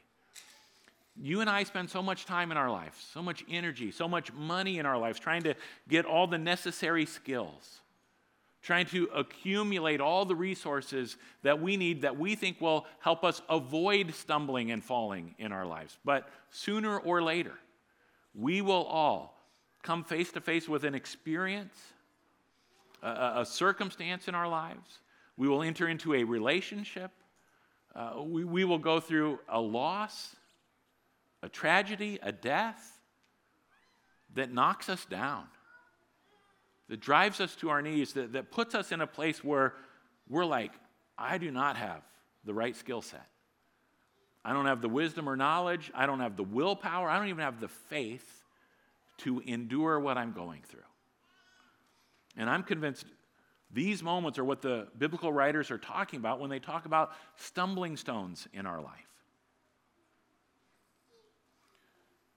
You 1.20 1.42
and 1.42 1.50
I 1.50 1.64
spend 1.64 1.90
so 1.90 2.02
much 2.02 2.24
time 2.24 2.50
in 2.50 2.56
our 2.56 2.70
lives, 2.70 2.96
so 3.12 3.20
much 3.20 3.44
energy, 3.50 3.90
so 3.90 4.08
much 4.08 4.32
money 4.32 4.78
in 4.78 4.86
our 4.86 4.96
lives 4.96 5.20
trying 5.20 5.42
to 5.42 5.54
get 5.86 6.06
all 6.06 6.26
the 6.26 6.38
necessary 6.38 7.04
skills, 7.04 7.82
trying 8.62 8.86
to 8.86 9.10
accumulate 9.14 10.00
all 10.00 10.24
the 10.24 10.34
resources 10.34 11.18
that 11.42 11.60
we 11.60 11.76
need 11.76 12.00
that 12.00 12.18
we 12.18 12.34
think 12.36 12.58
will 12.58 12.86
help 13.00 13.22
us 13.22 13.42
avoid 13.50 14.14
stumbling 14.14 14.70
and 14.70 14.82
falling 14.82 15.34
in 15.38 15.52
our 15.52 15.66
lives. 15.66 15.98
But 16.06 16.26
sooner 16.48 16.98
or 16.98 17.22
later, 17.22 17.52
we 18.34 18.62
will 18.62 18.84
all 18.84 19.34
come 19.84 20.02
face 20.02 20.32
to 20.32 20.40
face 20.40 20.68
with 20.68 20.82
an 20.84 20.94
experience, 20.94 21.74
a, 23.02 23.34
a, 23.36 23.46
circumstance 23.46 24.26
in 24.26 24.34
our 24.34 24.48
lives. 24.48 24.98
We 25.36 25.46
will 25.46 25.62
enter 25.62 25.86
into 25.86 26.14
a 26.14 26.24
relationship. 26.24 27.10
Uh, 27.94 28.22
we, 28.24 28.44
we 28.44 28.64
will 28.64 28.78
go 28.78 28.98
through 28.98 29.38
a 29.48 29.60
loss, 29.60 30.34
a 31.42 31.48
tragedy, 31.48 32.18
a 32.22 32.32
death 32.32 32.98
that 34.34 34.52
knocks 34.52 34.88
us 34.88 35.04
down 35.04 35.44
that 36.88 37.00
drives 37.00 37.40
us 37.40 37.54
to 37.56 37.68
our 37.68 37.82
knees, 37.82 38.14
that, 38.14 38.32
that 38.32 38.50
puts 38.50 38.74
us 38.74 38.90
in 38.90 39.00
a 39.00 39.06
place 39.06 39.44
where 39.44 39.74
we're 40.28 40.46
like, 40.46 40.72
I 41.18 41.38
do 41.38 41.50
not 41.50 41.76
have 41.76 42.02
the 42.44 42.54
right 42.54 42.74
skill 42.74 43.02
set. 43.02 43.26
I 44.44 44.52
don't 44.52 44.66
have 44.66 44.80
the 44.80 44.88
wisdom 44.88 45.28
or 45.28 45.36
knowledge. 45.36 45.90
I 45.94 46.06
don't 46.06 46.20
have 46.20 46.36
the 46.36 46.42
willpower. 46.42 47.08
I 47.08 47.18
don't 47.18 47.28
even 47.28 47.44
have 47.44 47.60
the 47.60 47.68
faith 47.68 48.43
to 49.18 49.40
endure 49.40 49.98
what 50.00 50.18
I'm 50.18 50.32
going 50.32 50.62
through. 50.68 50.80
And 52.36 52.50
I'm 52.50 52.62
convinced 52.62 53.06
these 53.70 54.02
moments 54.02 54.38
are 54.38 54.44
what 54.44 54.62
the 54.62 54.88
biblical 54.98 55.32
writers 55.32 55.70
are 55.70 55.78
talking 55.78 56.18
about 56.18 56.40
when 56.40 56.50
they 56.50 56.58
talk 56.58 56.86
about 56.86 57.12
stumbling 57.36 57.96
stones 57.96 58.46
in 58.52 58.66
our 58.66 58.80
life. 58.80 58.92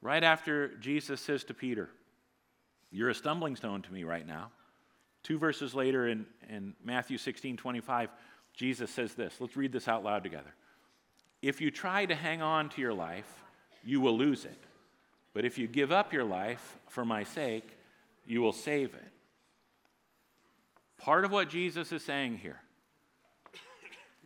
Right 0.02 0.24
after 0.24 0.76
Jesus 0.78 1.22
says 1.22 1.44
to 1.46 1.54
Peter, 1.54 1.90
you're 2.92 3.10
a 3.10 3.16
stumbling 3.16 3.56
stone 3.56 3.82
to 3.82 3.94
me 3.94 4.04
right 4.04 4.26
now. 4.26 4.52
Two 5.24 5.38
verses 5.38 5.76
later 5.76 6.08
in, 6.08 6.26
in 6.50 6.74
Matthew 6.84 7.18
16 7.18 7.58
25, 7.58 8.10
Jesus 8.54 8.90
says 8.90 9.14
this. 9.14 9.36
Let's 9.40 9.58
read 9.58 9.72
this 9.72 9.88
out 9.88 10.04
loud 10.04 10.24
together. 10.24 10.54
If 11.42 11.62
you 11.62 11.70
try 11.70 12.06
to 12.06 12.16
hang 12.16 12.42
on 12.42 12.70
to 12.70 12.82
your 12.82 12.94
life, 12.94 13.44
you 13.84 14.02
will 14.02 14.18
lose 14.18 14.46
it. 14.46 14.64
But 15.38 15.46
if 15.46 15.60
you 15.60 15.68
give 15.68 15.92
up 15.92 16.14
your 16.14 16.24
life 16.24 16.80
for 16.88 17.06
my 17.06 17.24
sake, 17.24 17.78
you 18.26 18.42
will 18.42 18.54
save 18.54 18.96
it. 18.96 19.12
Part 20.98 21.26
of 21.26 21.32
what 21.32 21.48
Jesus 21.48 21.92
is 21.92 22.04
saying 22.04 22.40
here 22.40 22.60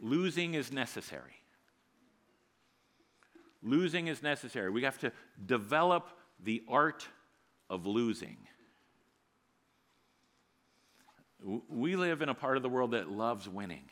losing 0.01 0.53
is 0.53 0.71
necessary. 0.71 1.35
Losing 3.61 4.07
is 4.07 4.23
necessary. 4.23 4.69
We 4.69 4.83
have 4.83 4.99
to 4.99 5.11
develop 5.45 6.07
the 6.41 6.63
art 6.69 7.05
of 7.69 7.85
losing. 7.85 8.37
We 11.67 11.97
live 11.97 12.21
in 12.21 12.29
a 12.29 12.33
part 12.33 12.55
of 12.55 12.63
the 12.63 12.69
world 12.69 12.91
that 12.91 13.11
loves 13.11 13.49
winning. 13.49 13.83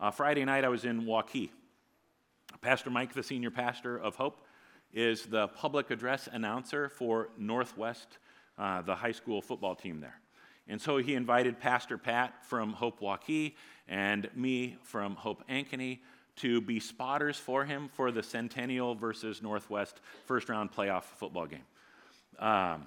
Uh, 0.00 0.12
Friday 0.12 0.46
night, 0.46 0.64
I 0.64 0.70
was 0.70 0.86
in 0.86 1.02
Waukee. 1.02 1.50
Pastor 2.62 2.88
Mike, 2.88 3.12
the 3.12 3.22
senior 3.22 3.50
pastor 3.50 3.98
of 3.98 4.16
Hope, 4.16 4.40
is 4.92 5.26
the 5.26 5.48
public 5.48 5.90
address 5.90 6.28
announcer 6.32 6.88
for 6.88 7.30
Northwest, 7.38 8.18
uh, 8.58 8.82
the 8.82 8.94
high 8.94 9.12
school 9.12 9.40
football 9.40 9.74
team 9.74 10.00
there. 10.00 10.20
And 10.68 10.80
so 10.80 10.98
he 10.98 11.14
invited 11.14 11.58
Pastor 11.58 11.98
Pat 11.98 12.44
from 12.44 12.72
Hope 12.72 13.00
Waukee 13.00 13.54
and 13.88 14.28
me 14.34 14.76
from 14.82 15.16
Hope 15.16 15.42
Ankeny 15.48 15.98
to 16.36 16.60
be 16.60 16.80
spotters 16.80 17.36
for 17.36 17.64
him 17.64 17.88
for 17.92 18.10
the 18.10 18.22
Centennial 18.22 18.94
versus 18.94 19.42
Northwest 19.42 20.00
first 20.26 20.48
round 20.48 20.72
playoff 20.72 21.02
football 21.02 21.46
game. 21.46 21.64
Um, 22.38 22.86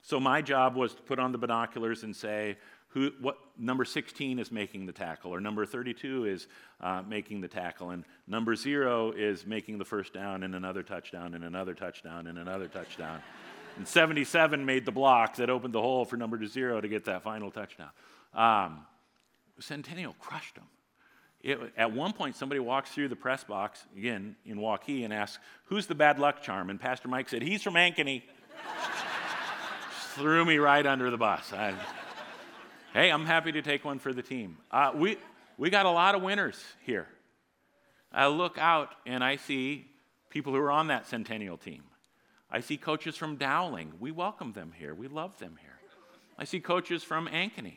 so 0.00 0.18
my 0.18 0.42
job 0.42 0.74
was 0.74 0.94
to 0.94 1.02
put 1.02 1.18
on 1.18 1.32
the 1.32 1.38
binoculars 1.38 2.02
and 2.02 2.14
say, 2.14 2.56
who, 2.92 3.10
what 3.20 3.38
number 3.58 3.84
16 3.84 4.38
is 4.38 4.52
making 4.52 4.86
the 4.86 4.92
tackle, 4.92 5.32
or 5.32 5.40
number 5.40 5.64
32 5.64 6.26
is 6.26 6.46
uh, 6.80 7.02
making 7.08 7.40
the 7.40 7.48
tackle, 7.48 7.90
and 7.90 8.04
number 8.26 8.54
zero 8.54 9.12
is 9.12 9.46
making 9.46 9.78
the 9.78 9.84
first 9.84 10.12
down 10.12 10.42
and 10.42 10.54
another 10.54 10.82
touchdown 10.82 11.34
and 11.34 11.42
another 11.42 11.74
touchdown 11.74 12.26
and 12.26 12.38
another 12.38 12.68
touchdown. 12.68 13.22
and 13.78 13.88
77 13.88 14.64
made 14.64 14.84
the 14.84 14.92
block 14.92 15.36
that 15.36 15.48
opened 15.48 15.72
the 15.72 15.80
hole 15.80 16.04
for 16.04 16.18
number 16.18 16.44
zero 16.46 16.80
to 16.80 16.88
get 16.88 17.06
that 17.06 17.22
final 17.22 17.50
touchdown. 17.50 17.90
Um, 18.34 18.86
Centennial 19.58 20.14
crushed 20.18 20.56
them. 20.56 20.66
It, 21.40 21.58
at 21.76 21.92
one 21.92 22.12
point, 22.12 22.36
somebody 22.36 22.60
walks 22.60 22.90
through 22.90 23.08
the 23.08 23.16
press 23.16 23.42
box, 23.42 23.84
again 23.96 24.36
in 24.44 24.58
Waukee, 24.58 25.04
and 25.04 25.12
asks, 25.12 25.42
Who's 25.64 25.86
the 25.86 25.94
bad 25.94 26.18
luck 26.18 26.42
charm? 26.42 26.70
And 26.70 26.78
Pastor 26.78 27.08
Mike 27.08 27.28
said, 27.28 27.42
He's 27.42 27.62
from 27.62 27.74
Ankeny 27.74 28.22
threw 30.14 30.44
me 30.44 30.58
right 30.58 30.86
under 30.86 31.10
the 31.10 31.16
bus. 31.16 31.52
I, 31.52 31.74
hey, 32.92 33.10
I'm 33.10 33.24
happy 33.24 33.52
to 33.52 33.62
take 33.62 33.84
one 33.84 33.98
for 33.98 34.12
the 34.12 34.22
team. 34.22 34.58
Uh, 34.70 34.92
we, 34.94 35.16
we 35.56 35.70
got 35.70 35.86
a 35.86 35.90
lot 35.90 36.14
of 36.14 36.22
winners 36.22 36.62
here. 36.84 37.06
I 38.12 38.26
look 38.26 38.58
out 38.58 38.90
and 39.06 39.24
I 39.24 39.36
see 39.36 39.86
people 40.28 40.52
who 40.52 40.58
are 40.60 40.70
on 40.70 40.88
that 40.88 41.06
Centennial 41.06 41.56
team. 41.56 41.82
I 42.50 42.60
see 42.60 42.76
coaches 42.76 43.16
from 43.16 43.36
Dowling. 43.36 43.94
We 43.98 44.10
welcome 44.10 44.52
them 44.52 44.72
here. 44.78 44.94
We 44.94 45.08
love 45.08 45.38
them 45.38 45.58
here. 45.60 45.70
I 46.38 46.44
see 46.44 46.60
coaches 46.60 47.02
from 47.02 47.28
Ankeny. 47.28 47.76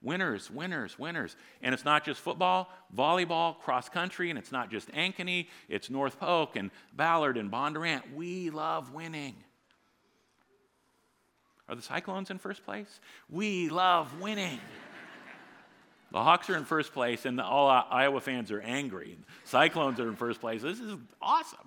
Winners, 0.00 0.50
winners, 0.50 0.98
winners. 0.98 1.36
And 1.60 1.74
it's 1.74 1.84
not 1.84 2.04
just 2.04 2.20
football, 2.20 2.68
volleyball, 2.96 3.58
cross 3.58 3.88
country, 3.88 4.30
and 4.30 4.38
it's 4.38 4.52
not 4.52 4.70
just 4.70 4.90
Ankeny, 4.92 5.48
it's 5.68 5.90
North 5.90 6.18
Polk 6.18 6.56
and 6.56 6.70
Ballard 6.92 7.36
and 7.36 7.50
Bondurant. 7.50 8.14
We 8.14 8.50
love 8.50 8.92
winning. 8.92 9.34
Are 11.68 11.74
the 11.74 11.82
Cyclones 11.82 12.30
in 12.30 12.38
first 12.38 12.64
place? 12.64 13.00
We 13.30 13.68
love 13.68 14.20
winning. 14.20 14.60
The 16.10 16.22
Hawks 16.22 16.50
are 16.50 16.56
in 16.56 16.66
first 16.66 16.92
place, 16.92 17.24
and 17.24 17.40
all 17.40 17.68
Iowa 17.68 18.20
fans 18.20 18.50
are 18.50 18.60
angry. 18.60 19.16
Cyclones 19.44 19.98
are 19.98 20.08
in 20.08 20.16
first 20.16 20.40
place. 20.40 20.60
This 20.60 20.78
is 20.78 20.94
awesome. 21.22 21.66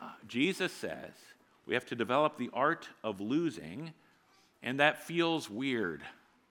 Uh, 0.00 0.08
Jesus 0.26 0.72
says 0.72 1.12
we 1.66 1.74
have 1.74 1.84
to 1.86 1.94
develop 1.94 2.38
the 2.38 2.48
art 2.54 2.88
of 3.02 3.20
losing, 3.20 3.92
and 4.62 4.80
that 4.80 5.04
feels 5.04 5.50
weird. 5.50 6.02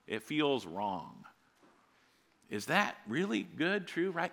It 0.06 0.22
feels 0.22 0.68
wrong. 0.68 1.26
Is 2.52 2.68
that 2.68 2.96
really 3.08 3.48
good, 3.56 3.88
true, 3.88 4.12
right? 4.12 4.32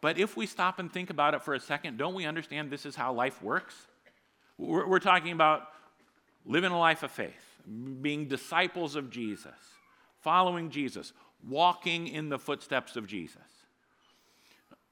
But 0.00 0.18
if 0.18 0.34
we 0.34 0.46
stop 0.46 0.78
and 0.78 0.90
think 0.90 1.10
about 1.10 1.34
it 1.34 1.42
for 1.42 1.52
a 1.52 1.60
second, 1.60 1.98
don't 1.98 2.14
we 2.14 2.24
understand 2.24 2.70
this 2.70 2.86
is 2.86 2.96
how 2.96 3.12
life 3.12 3.42
works? 3.42 3.74
We're, 4.56 4.86
we're 4.86 4.98
talking 4.98 5.32
about 5.32 5.68
living 6.46 6.72
a 6.72 6.78
life 6.78 7.02
of 7.02 7.10
faith 7.10 7.49
being 8.00 8.26
disciples 8.26 8.96
of 8.96 9.10
Jesus, 9.10 9.54
following 10.20 10.70
Jesus, 10.70 11.12
walking 11.48 12.08
in 12.08 12.28
the 12.28 12.38
footsteps 12.38 12.96
of 12.96 13.06
Jesus. 13.06 13.42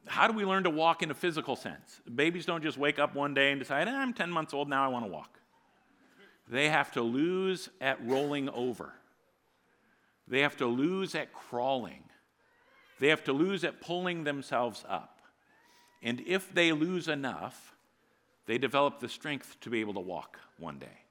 How 0.07 0.27
do 0.27 0.33
we 0.33 0.45
learn 0.45 0.65
to 0.65 0.71
walk 0.71 1.03
in 1.03 1.11
a 1.11 1.15
physical 1.15 1.55
sense? 1.55 2.01
Babies 2.15 2.47
don't 2.47 2.63
just 2.63 2.79
wake 2.79 2.99
up 2.99 3.15
one 3.15 3.35
day 3.35 3.51
and 3.51 3.61
decide, 3.61 3.89
eh, 3.89 3.95
I'm 3.95 4.15
10 4.15 4.31
months 4.31 4.55
old, 4.55 4.69
now 4.69 4.85
I 4.85 4.89
want 4.89 5.05
to 5.05 5.11
walk. 5.11 5.39
They 6.51 6.71
have 6.71 6.93
to 6.93 7.03
lose 7.03 7.69
at 7.81 8.05
rolling 8.07 8.49
over. 8.49 8.95
They 10.27 10.41
have 10.41 10.57
to 10.59 10.67
lose 10.67 11.15
at 11.15 11.33
crawling. 11.33 12.05
They 13.01 13.09
have 13.09 13.25
to 13.25 13.33
lose 13.33 13.65
at 13.65 13.81
pulling 13.81 14.25
themselves 14.25 14.85
up. 14.89 15.21
And 16.03 16.23
if 16.27 16.53
they 16.55 16.73
lose 16.73 17.09
enough, 17.09 17.75
they 18.47 18.57
develop 18.57 19.01
the 19.01 19.09
strength 19.09 19.59
to 19.61 19.71
be 19.71 19.81
able 19.81 19.95
to 19.95 20.01
walk 20.01 20.39
one 20.59 20.79
day 20.79 21.05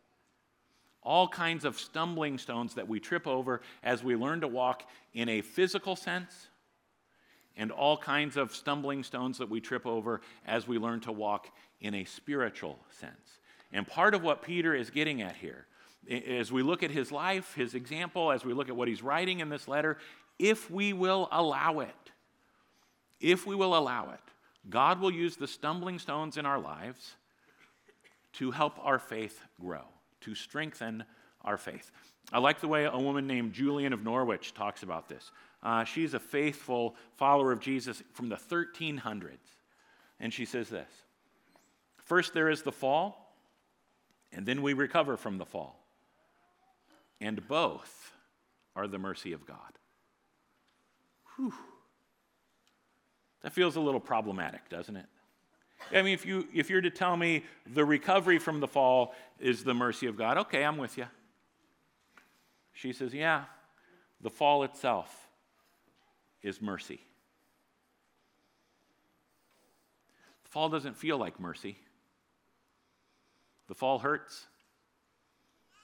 all 1.08 1.30
kinds 1.30 1.63
of 1.63 1.80
stumbling 1.80 2.38
stones 2.38 2.74
that 2.74 2.86
we 2.86 3.00
trip 3.00 3.26
over 3.26 3.62
as 3.82 4.04
we 4.04 4.13
learn 4.13 4.41
to 4.41 4.48
walk 4.48 4.84
in 5.13 5.30
a 5.30 5.39
physical 5.39 5.96
sense, 5.96 6.50
and 7.56 7.72
all 7.72 7.98
kinds 7.98 8.36
of 8.36 8.54
stumbling 8.54 9.04
stones 9.04 9.38
that 9.38 9.50
we 9.50 9.62
trip 9.62 9.88
over 9.88 10.20
as 10.46 10.67
we 10.67 10.78
learn 10.78 11.00
to 11.00 11.13
walk 11.13 11.48
in 11.80 11.93
a 11.96 12.04
spiritual 12.04 12.78
sense. 13.00 13.39
And 13.72 13.88
part 13.88 14.15
of 14.15 14.22
what 14.22 14.41
Peter 14.41 14.76
is 14.76 14.89
getting 14.89 15.22
at 15.22 15.38
here, 15.38 15.65
as 16.28 16.52
we 16.52 16.62
look 16.62 16.84
at 16.84 16.91
his 16.91 17.10
life, 17.10 17.54
his 17.56 17.74
example, 17.74 18.30
as 18.30 18.43
we 18.43 18.52
look 18.54 18.67
at 18.67 18.76
what 18.76 18.89
he's 18.89 19.02
writing 19.02 19.39
in 19.39 19.48
this 19.48 19.65
letter, 19.65 19.98
if 20.38 20.70
we 20.70 20.91
will 20.91 21.30
allow 21.32 21.80
it, 21.80 22.12
if 23.22 23.48
we 23.48 23.56
will 23.56 23.78
allow 23.78 24.12
it, 24.12 24.20
God 24.70 25.00
will 25.00 25.12
use 25.12 25.38
the 25.38 25.48
stumbling 25.48 26.00
stones 26.00 26.36
in 26.36 26.46
our 26.46 26.60
lives 26.60 27.15
to 28.34 28.52
help 28.52 28.78
our 28.84 29.00
faith 29.00 29.39
grow 29.60 29.86
to 30.22 30.36
strengthen 30.36 31.04
our 31.44 31.58
faith. 31.58 31.92
I 32.32 32.40
like 32.40 32.60
the 32.60 32.68
way 32.68 32.86
a 32.86 32.98
woman 32.98 33.26
named 33.26 33.54
Julian 33.54 33.94
of 33.94 34.04
Norwich 34.04 34.54
talks 34.54 34.84
about 34.84 35.08
this. 35.08 35.32
Uh, 35.64 35.84
she's 35.84 36.14
a 36.14 36.20
faithful 36.20 36.96
follower 37.16 37.52
of 37.52 37.60
Jesus 37.60 38.04
from 38.14 38.30
the 38.30 38.36
1300s. 38.36 39.38
And 40.20 40.34
she 40.34 40.46
says 40.46 40.70
this 40.70 40.90
First, 41.98 42.34
there 42.34 42.50
is 42.50 42.62
the 42.62 42.72
fall, 42.72 43.36
and 44.32 44.46
then 44.46 44.62
we 44.62 44.74
recover 44.74 45.18
from 45.18 45.38
the 45.38 45.46
fall. 45.46 45.80
And 47.20 47.48
both 47.48 48.12
are 48.76 48.88
the 48.88 49.00
mercy 49.00 49.34
of 49.34 49.46
God. 49.46 49.58
Whew. 51.36 51.54
That 53.42 53.54
feels 53.54 53.76
a 53.76 53.82
little 53.82 54.00
problematic, 54.00 54.70
doesn't 54.70 54.96
it? 54.96 55.06
I 55.92 56.02
mean, 56.02 56.13
if, 56.13 56.26
you, 56.26 56.48
if 56.54 56.70
you're 56.70 56.82
to 56.82 56.90
tell 56.90 57.16
me 57.16 57.44
the 57.66 57.86
recovery 57.86 58.40
from 58.40 58.60
the 58.60 58.68
fall 58.68 59.13
is 59.40 59.63
the 59.63 59.74
mercy 59.74 60.08
of 60.08 60.18
God, 60.18 60.38
okay, 60.38 60.63
I'm 60.63 60.78
with 60.78 60.98
you. 60.98 61.06
She 62.74 62.94
says, 62.94 63.13
yeah, 63.13 63.46
the 64.22 64.30
fall 64.30 64.63
itself 64.63 65.30
is 66.42 66.62
mercy. 66.62 67.00
The 70.44 70.50
fall 70.50 70.70
doesn't 70.70 70.98
feel 70.98 71.18
like 71.18 71.40
mercy. 71.40 71.78
The 73.68 73.76
fall 73.76 74.00
hurts. 74.00 74.46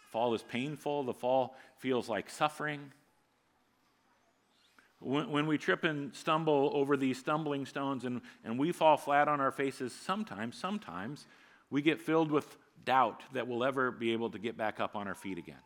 The 0.05 0.11
fall 0.11 0.33
is 0.33 0.43
painful. 0.43 1.03
The 1.03 1.13
fall 1.13 1.55
feels 1.77 2.07
like 2.07 2.29
suffering. 2.29 2.91
When, 5.03 5.29
when, 5.29 5.47
we 5.47 5.57
trip 5.57 5.83
and 5.83 6.15
stumble 6.15 6.71
over 6.73 6.95
these 6.95 7.17
stumbling 7.17 7.65
stones 7.65 8.05
and, 8.05 8.21
and 8.45 8.57
we 8.57 8.71
fall 8.71 8.95
flat 8.95 9.27
on 9.27 9.41
our 9.41 9.51
faces, 9.51 9.93
sometimes, 9.93 10.57
sometimes 10.57 11.25
we 11.69 11.81
get 11.81 11.99
filled 11.99 12.31
with 12.31 12.57
doubt 12.85 13.21
that 13.33 13.47
we'll 13.47 13.63
ever 13.63 13.91
be 13.91 14.13
able 14.13 14.29
to 14.29 14.39
get 14.39 14.57
back 14.57 14.79
up 14.79 14.95
on 14.95 15.07
our 15.07 15.15
feet 15.15 15.37
again. 15.37 15.61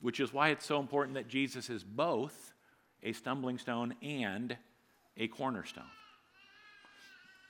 Which 0.00 0.20
is 0.20 0.32
why 0.32 0.50
it's 0.50 0.64
so 0.66 0.78
important 0.78 1.14
that 1.14 1.28
Jesus 1.28 1.70
is 1.70 1.82
both 1.82 2.52
a 3.02 3.12
stumbling 3.12 3.58
stone 3.58 3.94
and 4.02 4.56
a 5.16 5.28
cornerstone. 5.28 5.84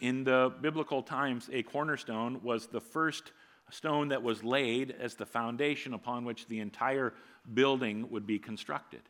In 0.00 0.24
the 0.24 0.52
biblical 0.60 1.02
times, 1.02 1.48
a 1.52 1.62
cornerstone 1.62 2.40
was 2.42 2.66
the 2.66 2.80
first 2.80 3.32
stone 3.70 4.08
that 4.08 4.22
was 4.22 4.42
laid 4.42 4.94
as 4.98 5.14
the 5.14 5.26
foundation 5.26 5.94
upon 5.94 6.24
which 6.24 6.46
the 6.48 6.60
entire 6.60 7.14
building 7.54 8.10
would 8.10 8.26
be 8.26 8.38
constructed. 8.38 9.00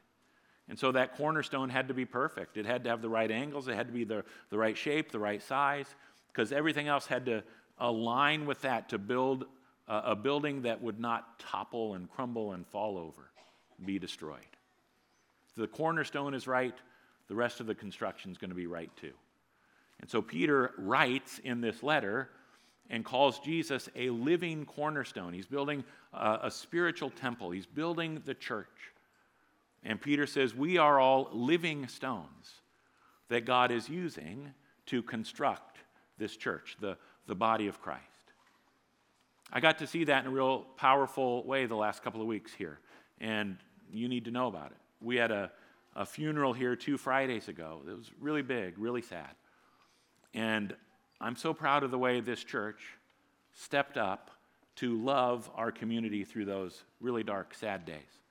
And 0.72 0.78
so 0.78 0.90
that 0.92 1.18
cornerstone 1.18 1.68
had 1.68 1.88
to 1.88 1.92
be 1.92 2.06
perfect. 2.06 2.56
It 2.56 2.64
had 2.64 2.84
to 2.84 2.88
have 2.88 3.02
the 3.02 3.08
right 3.10 3.30
angles, 3.30 3.68
it 3.68 3.74
had 3.74 3.88
to 3.88 3.92
be 3.92 4.04
the, 4.04 4.24
the 4.48 4.56
right 4.56 4.74
shape, 4.74 5.12
the 5.12 5.18
right 5.18 5.42
size, 5.42 5.84
because 6.28 6.50
everything 6.50 6.88
else 6.88 7.04
had 7.04 7.26
to 7.26 7.44
align 7.78 8.46
with 8.46 8.62
that 8.62 8.88
to 8.88 8.96
build 8.96 9.44
a, 9.86 9.96
a 9.96 10.16
building 10.16 10.62
that 10.62 10.80
would 10.80 10.98
not 10.98 11.38
topple 11.38 11.92
and 11.92 12.10
crumble 12.10 12.52
and 12.52 12.66
fall 12.66 12.96
over, 12.96 13.28
be 13.84 13.98
destroyed. 13.98 14.38
If 15.50 15.56
the 15.56 15.66
cornerstone 15.66 16.32
is 16.32 16.46
right, 16.46 16.74
the 17.28 17.34
rest 17.34 17.60
of 17.60 17.66
the 17.66 17.74
construction 17.74 18.30
is 18.30 18.38
going 18.38 18.48
to 18.48 18.56
be 18.56 18.66
right 18.66 18.90
too. 18.96 19.12
And 20.00 20.08
so 20.08 20.22
Peter 20.22 20.72
writes 20.78 21.38
in 21.44 21.60
this 21.60 21.82
letter 21.82 22.30
and 22.88 23.04
calls 23.04 23.40
Jesus 23.40 23.90
a 23.94 24.08
living 24.08 24.64
cornerstone. 24.64 25.34
He's 25.34 25.44
building 25.44 25.84
a, 26.14 26.38
a 26.44 26.50
spiritual 26.50 27.10
temple, 27.10 27.50
he's 27.50 27.66
building 27.66 28.22
the 28.24 28.32
church. 28.32 28.91
And 29.84 30.00
Peter 30.00 30.26
says, 30.26 30.54
We 30.54 30.78
are 30.78 30.98
all 31.00 31.28
living 31.32 31.88
stones 31.88 32.60
that 33.28 33.44
God 33.44 33.70
is 33.70 33.88
using 33.88 34.52
to 34.86 35.02
construct 35.02 35.78
this 36.18 36.36
church, 36.36 36.76
the, 36.80 36.96
the 37.26 37.34
body 37.34 37.66
of 37.66 37.80
Christ. 37.80 38.02
I 39.52 39.60
got 39.60 39.78
to 39.78 39.86
see 39.86 40.04
that 40.04 40.24
in 40.24 40.30
a 40.30 40.34
real 40.34 40.60
powerful 40.76 41.44
way 41.44 41.66
the 41.66 41.74
last 41.76 42.02
couple 42.02 42.20
of 42.20 42.26
weeks 42.26 42.52
here, 42.52 42.78
and 43.20 43.58
you 43.90 44.08
need 44.08 44.24
to 44.24 44.30
know 44.30 44.46
about 44.48 44.70
it. 44.70 44.78
We 45.00 45.16
had 45.16 45.30
a, 45.30 45.50
a 45.94 46.06
funeral 46.06 46.52
here 46.52 46.74
two 46.74 46.96
Fridays 46.96 47.48
ago. 47.48 47.82
It 47.86 47.96
was 47.96 48.10
really 48.20 48.42
big, 48.42 48.78
really 48.78 49.02
sad. 49.02 49.34
And 50.32 50.74
I'm 51.20 51.36
so 51.36 51.52
proud 51.52 51.82
of 51.82 51.90
the 51.90 51.98
way 51.98 52.20
this 52.20 52.42
church 52.42 52.80
stepped 53.52 53.98
up 53.98 54.30
to 54.76 54.96
love 55.02 55.50
our 55.54 55.70
community 55.70 56.24
through 56.24 56.46
those 56.46 56.82
really 57.00 57.22
dark, 57.22 57.54
sad 57.54 57.84
days. 57.84 58.21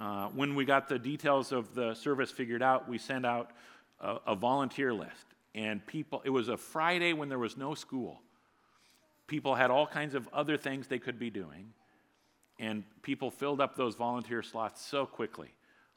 Uh, 0.00 0.28
when 0.28 0.54
we 0.54 0.64
got 0.64 0.88
the 0.88 0.98
details 0.98 1.52
of 1.52 1.74
the 1.74 1.94
service 1.94 2.30
figured 2.30 2.62
out, 2.62 2.88
we 2.88 2.98
sent 2.98 3.24
out 3.24 3.50
a, 4.00 4.16
a 4.28 4.34
volunteer 4.34 4.92
list. 4.92 5.26
And 5.54 5.84
people, 5.86 6.20
it 6.24 6.30
was 6.30 6.48
a 6.48 6.56
Friday 6.56 7.12
when 7.12 7.28
there 7.28 7.38
was 7.38 7.56
no 7.56 7.74
school. 7.74 8.20
People 9.26 9.54
had 9.54 9.70
all 9.70 9.86
kinds 9.86 10.14
of 10.14 10.28
other 10.32 10.56
things 10.56 10.88
they 10.88 10.98
could 10.98 11.18
be 11.18 11.30
doing. 11.30 11.72
And 12.58 12.84
people 13.02 13.30
filled 13.30 13.60
up 13.60 13.76
those 13.76 13.94
volunteer 13.94 14.42
slots 14.42 14.84
so 14.84 15.06
quickly 15.06 15.54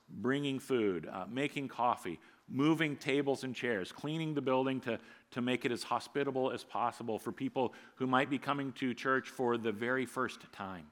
bringing 0.09 0.57
food, 0.57 1.05
uh, 1.11 1.25
making 1.29 1.67
coffee, 1.67 2.17
moving 2.47 2.95
tables 2.95 3.43
and 3.43 3.53
chairs, 3.53 3.91
cleaning 3.91 4.33
the 4.33 4.41
building 4.41 4.79
to, 4.79 4.97
to 5.31 5.41
make 5.41 5.65
it 5.65 5.71
as 5.71 5.83
hospitable 5.83 6.51
as 6.51 6.63
possible 6.63 7.19
for 7.19 7.31
people 7.31 7.73
who 7.95 8.07
might 8.07 8.29
be 8.29 8.37
coming 8.37 8.71
to 8.73 8.93
church 8.93 9.27
for 9.27 9.57
the 9.57 9.71
very 9.71 10.05
first 10.05 10.41
time. 10.53 10.85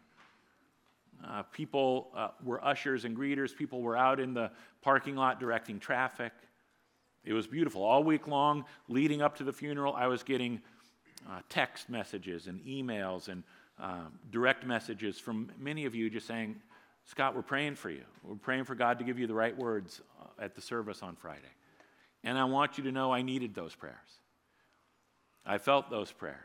Uh, 1.24 1.44
people 1.44 2.10
uh, 2.16 2.30
were 2.44 2.64
ushers 2.64 3.06
and 3.06 3.16
greeters. 3.16 3.56
People 3.56 3.82
were 3.82 3.98
out 3.98 4.20
in 4.20 4.34
the 4.34 4.52
parking 4.82 5.16
lot 5.16 5.40
directing 5.40 5.80
traffic. 5.80 6.32
It 7.24 7.34
was 7.34 7.48
beautiful. 7.48 7.84
All 7.84 8.04
week 8.04 8.28
long, 8.28 8.66
leading 8.88 9.22
up 9.22 9.36
to 9.38 9.44
the 9.44 9.54
funeral, 9.54 9.94
I 9.94 10.08
was 10.08 10.24
getting 10.24 10.62
uh, 11.28 11.40
text 11.50 11.90
messages 11.90 12.48
and 12.48 12.62
emails 12.62 13.28
and 13.30 13.44
uh, 13.80 14.06
direct 14.32 14.66
messages 14.66 15.20
from 15.20 15.52
many 15.60 15.86
of 15.86 15.96
you 15.96 16.10
just 16.10 16.28
saying, 16.28 16.56
Scott, 17.06 17.36
we're 17.36 17.42
praying 17.42 17.76
for 17.76 17.90
you. 17.90 18.04
We're 18.24 18.36
praying 18.36 18.66
for 18.66 18.76
God 18.76 19.00
to 19.00 19.06
give 19.06 19.20
you 19.20 19.28
the 19.28 19.34
right 19.34 19.58
words 19.58 20.02
uh, 20.22 20.44
at 20.44 20.56
the 20.56 20.62
service 20.62 21.02
on 21.02 21.16
Friday. 21.16 21.42
And 22.24 22.38
I 22.38 22.46
want 22.46 22.78
you 22.78 22.84
to 22.86 22.92
know 22.92 23.12
I 23.12 23.22
needed 23.22 23.54
those 23.54 23.76
prayers. 23.76 23.96
I 25.46 25.58
felt 25.58 25.90
those 25.90 26.12
prayers. 26.12 26.36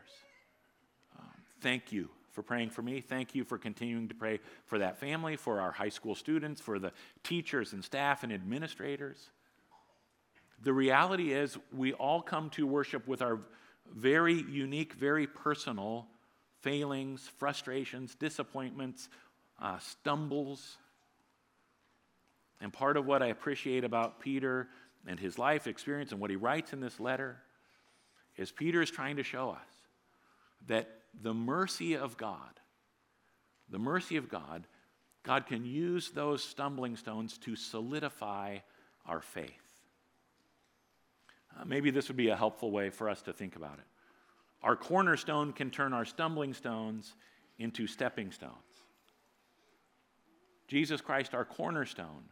Um, 1.18 1.28
thank 1.60 1.92
you 1.92 2.10
for 2.32 2.42
praying 2.42 2.70
for 2.70 2.82
me. 2.82 3.00
Thank 3.00 3.34
you 3.34 3.44
for 3.44 3.58
continuing 3.58 4.08
to 4.08 4.14
pray 4.14 4.40
for 4.66 4.78
that 4.78 4.98
family, 4.98 5.36
for 5.36 5.60
our 5.60 5.72
high 5.72 5.88
school 5.88 6.14
students, 6.14 6.60
for 6.60 6.78
the 6.78 6.92
teachers 7.24 7.72
and 7.72 7.84
staff 7.84 8.22
and 8.22 8.32
administrators. 8.32 9.30
The 10.62 10.72
reality 10.72 11.32
is, 11.32 11.56
we 11.72 11.92
all 11.94 12.20
come 12.20 12.50
to 12.50 12.66
worship 12.66 13.08
with 13.08 13.22
our 13.22 13.40
very 13.92 14.34
unique, 14.34 14.92
very 14.92 15.26
personal 15.26 16.06
failings, 16.60 17.28
frustrations, 17.38 18.14
disappointments, 18.14 19.08
uh, 19.60 19.78
stumbles. 19.78 20.76
And 22.60 22.72
part 22.72 22.96
of 22.96 23.06
what 23.06 23.22
I 23.22 23.28
appreciate 23.28 23.84
about 23.84 24.20
Peter 24.20 24.68
and 25.06 25.18
his 25.18 25.38
life 25.38 25.66
experience 25.66 26.12
and 26.12 26.20
what 26.20 26.30
he 26.30 26.36
writes 26.36 26.72
in 26.72 26.80
this 26.80 27.00
letter 27.00 27.38
is 28.36 28.52
Peter 28.52 28.82
is 28.82 28.90
trying 28.90 29.16
to 29.16 29.22
show 29.22 29.50
us 29.50 29.66
that 30.66 30.99
the 31.18 31.34
mercy 31.34 31.96
of 31.96 32.16
God, 32.16 32.60
the 33.68 33.78
mercy 33.78 34.16
of 34.16 34.28
God, 34.28 34.66
God 35.22 35.46
can 35.46 35.64
use 35.64 36.10
those 36.10 36.42
stumbling 36.42 36.96
stones 36.96 37.38
to 37.38 37.56
solidify 37.56 38.58
our 39.06 39.20
faith. 39.20 39.50
Uh, 41.58 41.64
maybe 41.64 41.90
this 41.90 42.08
would 42.08 42.16
be 42.16 42.28
a 42.28 42.36
helpful 42.36 42.70
way 42.70 42.90
for 42.90 43.08
us 43.08 43.22
to 43.22 43.32
think 43.32 43.56
about 43.56 43.78
it. 43.78 43.84
Our 44.62 44.76
cornerstone 44.76 45.52
can 45.52 45.70
turn 45.70 45.92
our 45.92 46.04
stumbling 46.04 46.54
stones 46.54 47.14
into 47.58 47.86
stepping 47.86 48.30
stones. 48.30 48.54
Jesus 50.68 51.00
Christ, 51.00 51.34
our 51.34 51.44
cornerstone, 51.44 52.24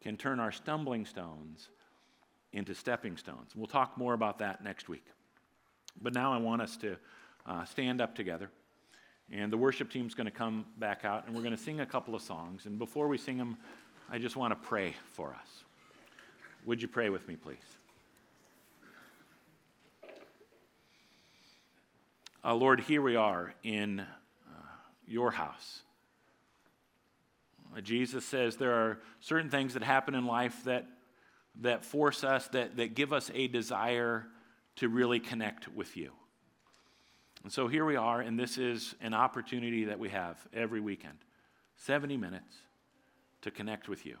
can 0.00 0.16
turn 0.16 0.40
our 0.40 0.50
stumbling 0.50 1.04
stones 1.04 1.68
into 2.52 2.74
stepping 2.74 3.16
stones. 3.16 3.54
We'll 3.54 3.66
talk 3.66 3.96
more 3.96 4.14
about 4.14 4.38
that 4.38 4.64
next 4.64 4.88
week. 4.88 5.04
But 6.00 6.14
now 6.14 6.32
I 6.32 6.38
want 6.38 6.62
us 6.62 6.76
to 6.78 6.96
uh, 7.46 7.64
stand 7.64 8.00
up 8.00 8.14
together. 8.14 8.50
And 9.30 9.52
the 9.52 9.56
worship 9.56 9.90
team's 9.90 10.14
going 10.14 10.26
to 10.26 10.30
come 10.30 10.66
back 10.78 11.04
out, 11.04 11.26
and 11.26 11.34
we're 11.34 11.42
going 11.42 11.56
to 11.56 11.62
sing 11.62 11.80
a 11.80 11.86
couple 11.86 12.14
of 12.14 12.22
songs. 12.22 12.66
And 12.66 12.78
before 12.78 13.08
we 13.08 13.16
sing 13.16 13.38
them, 13.38 13.56
I 14.10 14.18
just 14.18 14.36
want 14.36 14.52
to 14.52 14.68
pray 14.68 14.94
for 15.12 15.30
us. 15.30 15.64
Would 16.66 16.82
you 16.82 16.88
pray 16.88 17.08
with 17.08 17.26
me, 17.26 17.36
please? 17.36 17.56
Uh, 22.44 22.54
Lord, 22.54 22.80
here 22.80 23.00
we 23.00 23.16
are 23.16 23.54
in 23.62 24.00
uh, 24.00 24.04
your 25.06 25.30
house. 25.30 25.82
Uh, 27.74 27.80
Jesus 27.80 28.24
says 28.24 28.56
there 28.56 28.74
are 28.74 28.98
certain 29.20 29.48
things 29.48 29.74
that 29.74 29.82
happen 29.82 30.14
in 30.14 30.26
life 30.26 30.64
that, 30.64 30.86
that 31.60 31.84
force 31.84 32.22
us, 32.22 32.48
that, 32.48 32.76
that 32.76 32.94
give 32.94 33.12
us 33.12 33.30
a 33.32 33.46
desire 33.46 34.26
to 34.76 34.88
really 34.88 35.20
connect 35.20 35.68
with 35.68 35.96
you. 35.96 36.10
And 37.42 37.52
so 37.52 37.66
here 37.66 37.84
we 37.84 37.96
are, 37.96 38.20
and 38.20 38.38
this 38.38 38.56
is 38.56 38.94
an 39.00 39.14
opportunity 39.14 39.84
that 39.84 39.98
we 39.98 40.10
have 40.10 40.36
every 40.52 40.80
weekend 40.80 41.18
70 41.76 42.16
minutes 42.16 42.56
to 43.42 43.50
connect 43.50 43.88
with 43.88 44.06
you. 44.06 44.16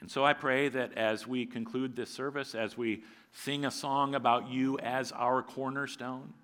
And 0.00 0.10
so 0.10 0.24
I 0.24 0.34
pray 0.34 0.68
that 0.68 0.98
as 0.98 1.26
we 1.26 1.46
conclude 1.46 1.96
this 1.96 2.10
service, 2.10 2.54
as 2.54 2.76
we 2.76 3.02
sing 3.32 3.64
a 3.64 3.70
song 3.70 4.14
about 4.14 4.48
you 4.48 4.78
as 4.80 5.12
our 5.12 5.42
cornerstone, 5.42 6.34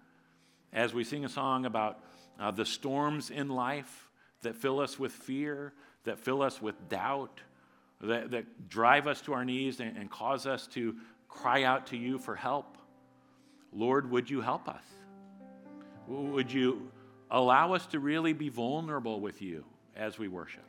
as 0.72 0.94
we 0.94 1.04
sing 1.04 1.26
a 1.26 1.28
song 1.28 1.66
about 1.66 1.98
uh, 2.38 2.50
the 2.50 2.64
storms 2.64 3.28
in 3.28 3.50
life 3.50 4.08
that 4.40 4.56
fill 4.56 4.80
us 4.80 4.98
with 4.98 5.12
fear, 5.12 5.74
that 6.04 6.18
fill 6.18 6.40
us 6.40 6.62
with 6.62 6.88
doubt, 6.88 7.42
that, 8.00 8.30
that 8.30 8.68
drive 8.70 9.06
us 9.06 9.20
to 9.22 9.34
our 9.34 9.44
knees 9.44 9.80
and, 9.80 9.94
and 9.98 10.10
cause 10.10 10.46
us 10.46 10.66
to 10.68 10.96
cry 11.28 11.64
out 11.64 11.88
to 11.88 11.98
you 11.98 12.18
for 12.18 12.34
help. 12.34 12.78
Lord, 13.72 14.10
would 14.10 14.30
you 14.30 14.40
help 14.40 14.68
us? 14.68 14.82
Would 16.10 16.52
you 16.52 16.90
allow 17.30 17.74
us 17.74 17.86
to 17.86 18.00
really 18.00 18.32
be 18.32 18.48
vulnerable 18.48 19.20
with 19.20 19.40
you 19.40 19.64
as 19.94 20.18
we 20.18 20.26
worship? 20.26 20.64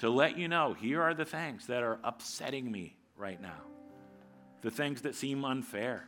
To 0.00 0.10
let 0.10 0.36
you 0.36 0.46
know, 0.46 0.74
here 0.74 1.00
are 1.00 1.14
the 1.14 1.24
things 1.24 1.66
that 1.68 1.82
are 1.82 1.98
upsetting 2.04 2.70
me 2.70 2.96
right 3.16 3.40
now, 3.40 3.62
the 4.60 4.70
things 4.70 5.02
that 5.02 5.14
seem 5.14 5.42
unfair, 5.44 6.06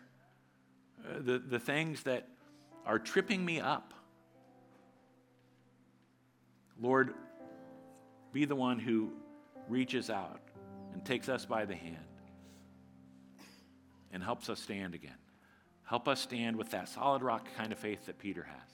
uh, 1.06 1.20
the, 1.20 1.38
the 1.38 1.58
things 1.58 2.02
that 2.02 2.28
are 2.84 2.98
tripping 2.98 3.42
me 3.42 3.60
up. 3.60 3.94
Lord, 6.78 7.14
be 8.32 8.44
the 8.44 8.56
one 8.56 8.78
who 8.78 9.10
reaches 9.68 10.10
out 10.10 10.40
and 10.92 11.02
takes 11.02 11.30
us 11.30 11.46
by 11.46 11.64
the 11.64 11.74
hand 11.74 11.96
and 14.12 14.22
helps 14.22 14.50
us 14.50 14.60
stand 14.60 14.94
again. 14.94 15.21
Help 15.92 16.08
us 16.08 16.22
stand 16.22 16.56
with 16.56 16.70
that 16.70 16.88
solid 16.88 17.20
rock 17.20 17.46
kind 17.54 17.70
of 17.70 17.78
faith 17.78 18.06
that 18.06 18.18
Peter 18.18 18.44
has. 18.44 18.70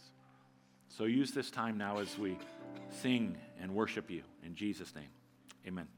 So 0.89 1.03
use 1.03 1.33
this 1.33 1.51
time 1.51 1.77
now 1.77 1.99
as 1.99 2.17
we 2.17 2.39
sing 2.91 3.37
and 3.61 3.75
worship 3.75 4.09
you. 4.09 4.23
In 4.45 4.55
Jesus' 4.55 4.95
name, 4.95 5.09
amen. 5.67 5.89